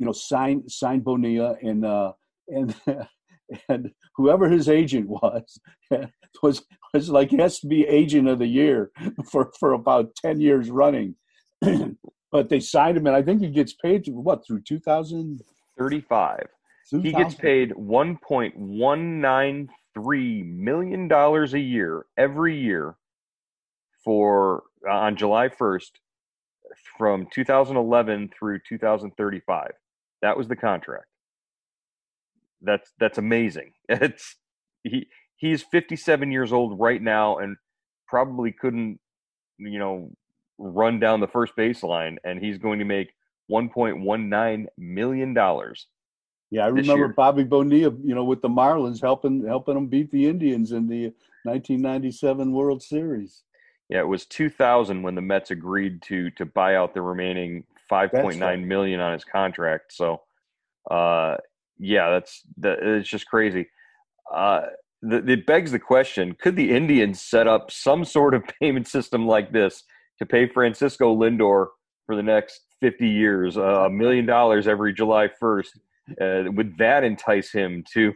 you 0.00 0.06
know, 0.06 0.12
sign 0.12 0.66
sign 0.68 1.00
Bonilla 1.00 1.56
and 1.62 1.84
uh, 1.84 2.12
and 2.48 2.74
and 3.68 3.90
whoever 4.16 4.48
his 4.48 4.68
agent 4.68 5.08
was 5.08 5.60
was 6.42 6.62
was 6.92 7.08
like 7.08 7.30
has 7.32 7.60
to 7.60 7.66
be 7.66 7.86
agent 7.86 8.28
of 8.28 8.38
the 8.38 8.46
year 8.46 8.90
for 9.30 9.52
for 9.58 9.72
about 9.72 10.14
ten 10.16 10.40
years 10.40 10.70
running. 10.70 11.14
but 12.32 12.48
they 12.48 12.60
signed 12.60 12.96
him, 12.96 13.06
and 13.06 13.16
I 13.16 13.22
think 13.22 13.40
he 13.40 13.48
gets 13.48 13.74
paid 13.74 14.06
what 14.08 14.46
through 14.46 14.62
two 14.62 14.80
thousand 14.80 15.40
thirty 15.78 16.00
five. 16.00 16.46
He 16.90 17.12
gets 17.12 17.36
paid 17.36 17.72
one 17.76 18.18
point 18.26 18.56
one 18.56 19.20
nine 19.20 19.68
three 19.94 20.42
million 20.42 21.06
dollars 21.08 21.54
a 21.54 21.60
year 21.60 22.06
every 22.18 22.58
year 22.58 22.96
for 24.04 24.64
uh, 24.88 24.92
on 24.92 25.16
July 25.16 25.48
first 25.48 26.00
from 26.98 27.26
2011 27.32 28.30
through 28.36 28.60
2035. 28.68 29.70
That 30.22 30.36
was 30.36 30.48
the 30.48 30.56
contract. 30.56 31.06
That's 32.62 32.92
that's 32.98 33.18
amazing. 33.18 33.72
It's 33.88 34.36
he 34.82 35.06
he's 35.36 35.62
57 35.62 36.30
years 36.30 36.52
old 36.52 36.78
right 36.78 37.02
now 37.02 37.38
and 37.38 37.56
probably 38.06 38.52
couldn't 38.52 38.98
you 39.58 39.78
know 39.78 40.10
run 40.58 41.00
down 41.00 41.20
the 41.20 41.28
first 41.28 41.54
baseline 41.56 42.16
and 42.24 42.42
he's 42.42 42.58
going 42.58 42.78
to 42.78 42.84
make 42.84 43.10
1.19 43.50 44.66
million 44.78 45.34
dollars. 45.34 45.86
Yeah, 46.50 46.64
I 46.64 46.68
remember 46.68 47.06
year. 47.06 47.08
Bobby 47.08 47.44
Bonilla, 47.44 47.94
you 48.02 48.14
know, 48.14 48.24
with 48.24 48.42
the 48.42 48.48
Marlins 48.48 49.00
helping 49.00 49.46
helping 49.46 49.74
them 49.74 49.86
beat 49.86 50.10
the 50.10 50.26
Indians 50.26 50.72
in 50.72 50.88
the 50.88 51.12
1997 51.44 52.52
World 52.52 52.82
Series. 52.82 53.42
Yeah, 53.88 54.00
it 54.00 54.08
was 54.08 54.26
2000 54.26 55.02
when 55.02 55.14
the 55.14 55.20
Mets 55.20 55.50
agreed 55.50 56.02
to 56.02 56.30
to 56.32 56.44
buy 56.44 56.76
out 56.76 56.92
the 56.92 57.02
remaining 57.02 57.64
five 57.88 58.10
point 58.12 58.38
nine 58.38 58.66
million 58.66 59.00
on 59.00 59.12
his 59.12 59.24
contract. 59.24 59.92
So, 59.92 60.22
uh, 60.90 61.36
yeah, 61.80 62.10
that's 62.10 62.42
that. 62.58 62.78
It's 62.82 63.08
just 63.08 63.26
crazy. 63.26 63.68
Uh, 64.32 64.62
the, 65.02 65.16
it 65.26 65.46
begs 65.46 65.72
the 65.72 65.78
question: 65.78 66.36
Could 66.40 66.56
the 66.56 66.70
Indians 66.70 67.22
set 67.22 67.46
up 67.46 67.70
some 67.70 68.04
sort 68.04 68.34
of 68.34 68.44
payment 68.60 68.86
system 68.86 69.26
like 69.26 69.52
this 69.52 69.82
to 70.18 70.26
pay 70.26 70.46
Francisco 70.46 71.16
Lindor 71.16 71.68
for 72.06 72.16
the 72.16 72.22
next 72.22 72.60
fifty 72.80 73.08
years, 73.08 73.56
uh, 73.56 73.84
a 73.86 73.90
million 73.90 74.26
dollars 74.26 74.68
every 74.68 74.92
July 74.92 75.28
first? 75.40 75.78
Uh, 76.20 76.44
would 76.46 76.76
that 76.78 77.02
entice 77.02 77.50
him 77.50 77.82
to 77.94 78.12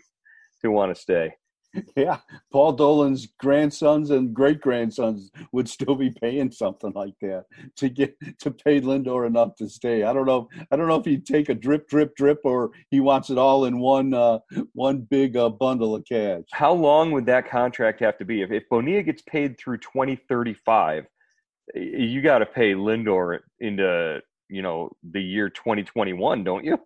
to 0.60 0.70
want 0.70 0.94
to 0.94 1.00
stay? 1.00 1.32
yeah, 1.96 2.18
Paul 2.52 2.72
Dolan's 2.72 3.26
grandsons 3.38 4.10
and 4.10 4.34
great 4.34 4.60
grandsons 4.60 5.30
would 5.52 5.68
still 5.68 5.94
be 5.94 6.10
paying 6.10 6.50
something 6.50 6.92
like 6.94 7.14
that 7.20 7.46
to 7.76 7.88
get 7.88 8.16
to 8.40 8.50
pay 8.50 8.80
Lindor 8.80 9.26
enough 9.26 9.56
to 9.56 9.68
stay. 9.68 10.02
I 10.02 10.12
don't 10.12 10.26
know. 10.26 10.48
I 10.70 10.76
don't 10.76 10.88
know 10.88 10.96
if 10.96 11.04
he'd 11.04 11.26
take 11.26 11.48
a 11.48 11.54
drip, 11.54 11.88
drip, 11.88 12.14
drip, 12.16 12.40
or 12.44 12.70
he 12.90 13.00
wants 13.00 13.30
it 13.30 13.38
all 13.38 13.64
in 13.64 13.78
one 13.80 14.14
uh, 14.14 14.38
one 14.72 15.00
big 15.00 15.36
uh, 15.36 15.48
bundle 15.48 15.94
of 15.94 16.04
cash. 16.04 16.44
How 16.52 16.72
long 16.72 17.10
would 17.12 17.26
that 17.26 17.48
contract 17.48 18.00
have 18.00 18.18
to 18.18 18.24
be? 18.24 18.42
If 18.42 18.50
if 18.50 18.68
Bonilla 18.68 19.02
gets 19.02 19.22
paid 19.22 19.58
through 19.58 19.78
twenty 19.78 20.16
thirty 20.16 20.54
five, 20.64 21.06
you 21.74 22.22
got 22.22 22.38
to 22.38 22.46
pay 22.46 22.72
Lindor 22.74 23.40
into 23.60 24.20
you 24.48 24.62
know 24.62 24.90
the 25.10 25.22
year 25.22 25.50
twenty 25.50 25.82
twenty 25.82 26.12
one, 26.12 26.44
don't 26.44 26.64
you? 26.64 26.78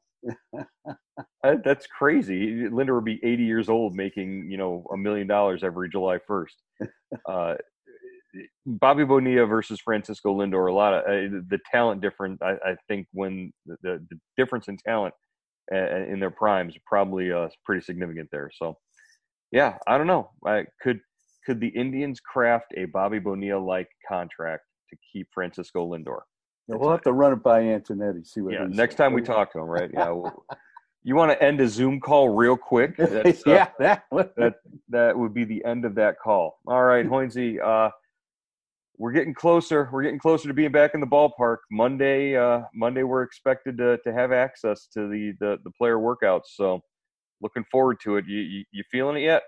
That's 1.65 1.87
crazy. 1.87 2.65
Lindor 2.65 2.97
would 2.97 3.05
be 3.05 3.21
80 3.23 3.43
years 3.43 3.69
old 3.69 3.95
making, 3.95 4.51
you 4.51 4.57
know, 4.57 4.85
a 4.93 4.97
million 4.97 5.27
dollars 5.27 5.63
every 5.63 5.89
July 5.89 6.19
1st. 6.29 6.47
Uh, 7.27 7.55
Bobby 8.67 9.05
Bonilla 9.05 9.47
versus 9.47 9.81
Francisco 9.81 10.35
Lindor, 10.35 10.69
a 10.69 10.73
lot 10.73 10.93
of 10.93 11.01
uh, 11.05 11.41
the 11.49 11.59
talent 11.71 12.03
difference. 12.03 12.41
I, 12.43 12.53
I 12.65 12.77
think 12.87 13.07
when 13.13 13.51
the, 13.65 13.77
the, 13.83 14.07
the, 14.11 14.21
difference 14.37 14.69
in 14.69 14.77
talent 14.77 15.15
uh, 15.73 16.05
in 16.05 16.21
their 16.21 16.31
primes 16.31 16.75
probably 16.87 17.33
uh, 17.33 17.49
pretty 17.65 17.83
significant 17.83 18.29
there. 18.31 18.51
So, 18.55 18.77
yeah, 19.53 19.79
I 19.87 19.97
don't 19.97 20.07
know. 20.07 20.31
I 20.47 20.65
could 20.83 21.01
could 21.47 21.61
the 21.61 21.69
Indians 21.69 22.21
craft 22.21 22.75
a 22.77 22.85
Bobby 22.85 23.19
Bonilla 23.19 23.59
like 23.59 23.89
contract 24.07 24.65
to 24.91 24.97
keep 25.13 25.29
Francisco 25.33 25.91
Lindor? 25.91 26.21
Yeah, 26.69 26.77
we'll 26.77 26.91
have 26.91 27.03
to 27.03 27.13
run 27.13 27.33
it 27.33 27.43
by 27.43 27.63
Antonetti. 27.63 28.27
See 28.27 28.41
what. 28.41 28.53
Yeah, 28.53 28.67
next 28.69 28.97
time 28.97 29.15
we 29.15 29.23
talk 29.23 29.53
to 29.53 29.59
him, 29.59 29.65
right? 29.67 29.91
Yeah. 29.93 30.11
We'll, 30.11 30.45
you 31.03 31.17
want 31.17 31.33
to 31.33 31.43
end 31.43 31.61
a 31.61 31.69
Zoom 31.69 32.01
call 32.01 32.29
real 32.31 32.57
quick? 32.57 32.99
Uh, 33.09 33.33
yeah, 33.47 33.69
that 33.79 34.05
would. 34.11 34.31
that 34.37 34.57
that 34.91 35.19
would 35.19 35.33
be 35.33 35.45
the 35.45 35.65
end 35.65 35.85
of 35.85 35.95
that 35.95 36.19
call. 36.19 36.59
All 36.67 36.83
right, 36.83 37.07
Hoynesy, 37.07 37.59
uh, 37.65 37.91
we're 38.99 39.13
getting 39.13 39.33
closer. 39.33 39.89
We're 39.93 40.03
getting 40.03 40.19
closer 40.19 40.49
to 40.49 40.55
being 40.55 40.73
back 40.73 40.93
in 40.95 41.01
the 41.01 41.07
ballpark. 41.07 41.59
Monday, 41.71 42.37
uh, 42.37 42.63
Monday, 42.75 43.05
we're 43.05 43.23
expected 43.23 43.79
to 43.79 43.99
to 44.05 44.13
have 44.13 44.33
access 44.33 44.87
to 44.89 45.09
the 45.09 45.33
the, 45.41 45.57
the 45.65 45.71
player 45.71 45.97
workouts. 45.97 46.49
So, 46.55 46.81
looking 47.41 47.65
forward 47.71 47.99
to 48.05 48.17
it. 48.17 48.27
You, 48.27 48.41
you 48.41 48.65
you 48.73 48.83
feeling 48.91 49.17
it 49.17 49.25
yet? 49.25 49.43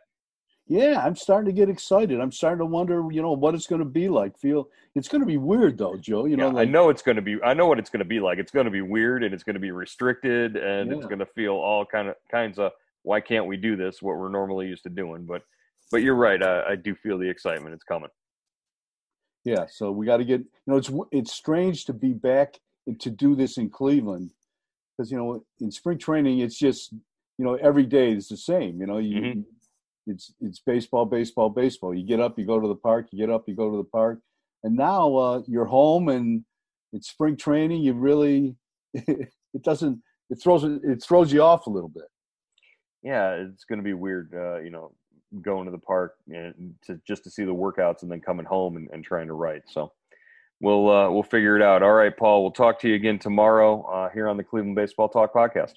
Yeah, 0.71 1.03
I'm 1.05 1.17
starting 1.17 1.47
to 1.47 1.53
get 1.53 1.69
excited. 1.69 2.21
I'm 2.21 2.31
starting 2.31 2.61
to 2.61 2.65
wonder, 2.65 3.05
you 3.11 3.21
know, 3.21 3.33
what 3.33 3.57
it's 3.57 3.67
going 3.67 3.81
to 3.81 3.85
be 3.85 4.09
like. 4.09 4.39
Feel 4.39 4.69
it's 4.95 5.09
going 5.09 5.21
to 5.21 5.27
be 5.27 5.37
weird 5.37 5.77
though, 5.77 5.97
Joe. 5.97 6.27
You 6.27 6.37
know, 6.37 6.47
yeah, 6.47 6.53
like, 6.53 6.69
I 6.69 6.71
know 6.71 6.91
it's 6.91 7.03
going 7.03 7.17
to 7.17 7.23
be. 7.23 7.43
I 7.43 7.55
know 7.55 7.67
what 7.67 7.81
it's 7.81 7.91
going 7.91 7.99
to 7.99 8.05
be 8.05 8.21
like. 8.21 8.39
It's 8.39 8.53
going 8.53 8.67
to 8.67 8.71
be 8.71 8.81
weird 8.81 9.25
and 9.25 9.35
it's 9.35 9.43
going 9.43 9.55
to 9.55 9.61
be 9.61 9.73
restricted 9.73 10.57
and 10.57 10.89
yeah. 10.89 10.97
it's 10.97 11.07
going 11.07 11.19
to 11.19 11.27
feel 11.27 11.55
all 11.55 11.85
kind 11.85 12.07
of 12.07 12.15
kinds 12.31 12.61
of. 12.61 12.71
Why 13.03 13.21
can't 13.21 13.47
we 13.47 13.57
do 13.57 13.75
this? 13.75 14.01
What 14.01 14.17
we're 14.17 14.29
normally 14.29 14.69
used 14.69 14.85
to 14.85 14.91
doing, 14.91 15.27
but 15.27 15.43
but 15.91 16.03
you're 16.03 16.15
right. 16.15 16.41
I, 16.41 16.63
I 16.63 16.77
do 16.77 16.95
feel 16.95 17.19
the 17.19 17.29
excitement. 17.29 17.75
It's 17.75 17.83
coming. 17.83 18.11
Yeah, 19.45 19.67
so 19.69 19.91
we 19.91 20.07
got 20.07 20.19
to 20.19 20.25
get. 20.25 20.41
You 20.41 20.47
know, 20.69 20.77
it's 20.77 20.93
it's 21.11 21.33
strange 21.33 21.85
to 21.87 21.93
be 21.93 22.13
back 22.13 22.61
to 23.01 23.11
do 23.11 23.35
this 23.35 23.59
in 23.59 23.71
Cleveland 23.71 24.31
because 24.97 25.11
you 25.11 25.19
know 25.19 25.45
in 25.61 25.73
spring 25.73 25.99
training 25.99 26.39
it's 26.41 26.59
just 26.59 26.93
you 27.39 27.45
know 27.45 27.55
every 27.55 27.87
day 27.87 28.13
is 28.13 28.29
the 28.29 28.37
same. 28.37 28.81
You 28.81 28.87
know, 28.87 28.99
you 28.99 29.21
mm-hmm. 29.21 29.41
It's 30.07 30.33
it's 30.41 30.61
baseball, 30.61 31.05
baseball, 31.05 31.51
baseball. 31.51 31.95
You 31.95 32.07
get 32.07 32.21
up, 32.21 32.39
you 32.39 32.47
go 32.47 32.61
to 32.61 32.69
the 32.69 32.75
park. 32.75 33.09
You 33.13 33.19
get 33.19 33.33
up, 33.33 33.45
you 33.47 33.55
go 33.55 33.71
to 33.71 33.77
the 33.77 33.85
park. 33.85 34.21
And 34.63 34.77
now 34.77 35.15
uh, 35.17 35.43
you're 35.47 35.67
home 35.67 36.09
and 36.09 36.45
it's 36.93 37.09
spring 37.09 37.37
training. 37.37 37.83
You 37.83 37.95
really 37.95 38.57
it 38.95 39.63
doesn't 39.63 40.03
it 40.29 40.37
throws 40.43 40.65
it 40.65 41.03
throws 41.03 41.33
you 41.33 41.43
off 41.43 41.67
a 41.67 41.71
little 41.71 41.89
bit. 41.89 42.05
Yeah, 43.03 43.33
it's 43.33 43.65
going 43.65 43.79
to 43.79 43.85
be 43.85 43.95
weird. 43.95 44.33
Uh, 44.35 44.59
you 44.59 44.71
know, 44.71 44.93
going 45.43 45.65
to 45.67 45.71
the 45.71 45.79
park 45.79 46.17
and 46.29 46.75
to 46.87 47.01
just 47.07 47.25
to 47.25 47.31
see 47.31 47.45
the 47.45 47.55
workouts 47.55 48.03
and 48.03 48.11
then 48.11 48.21
coming 48.21 48.47
home 48.47 48.77
and, 48.77 48.89
and 48.93 49.05
trying 49.05 49.29
to 49.29 49.35
write. 49.35 49.63
So 49.67 49.93
we'll 50.61 50.91
uh, 50.91 51.11
we'll 51.11 51.23
figure 51.23 51.57
it 51.57 51.63
out. 51.63 51.83
All 51.83 51.93
right, 51.93 52.17
Paul. 52.17 52.43
We'll 52.43 52.53
talk 52.53 52.81
to 52.81 52.89
you 52.89 52.95
again 52.95 53.19
tomorrow 53.19 53.83
uh, 53.83 54.11
here 54.11 54.29
on 54.29 54.37
the 54.37 54.45
Cleveland 54.45 54.77
Baseball 54.77 55.09
Talk 55.09 55.33
podcast. 55.33 55.73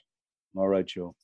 All 0.55 0.67
right, 0.67 0.85
Joe. 0.85 1.15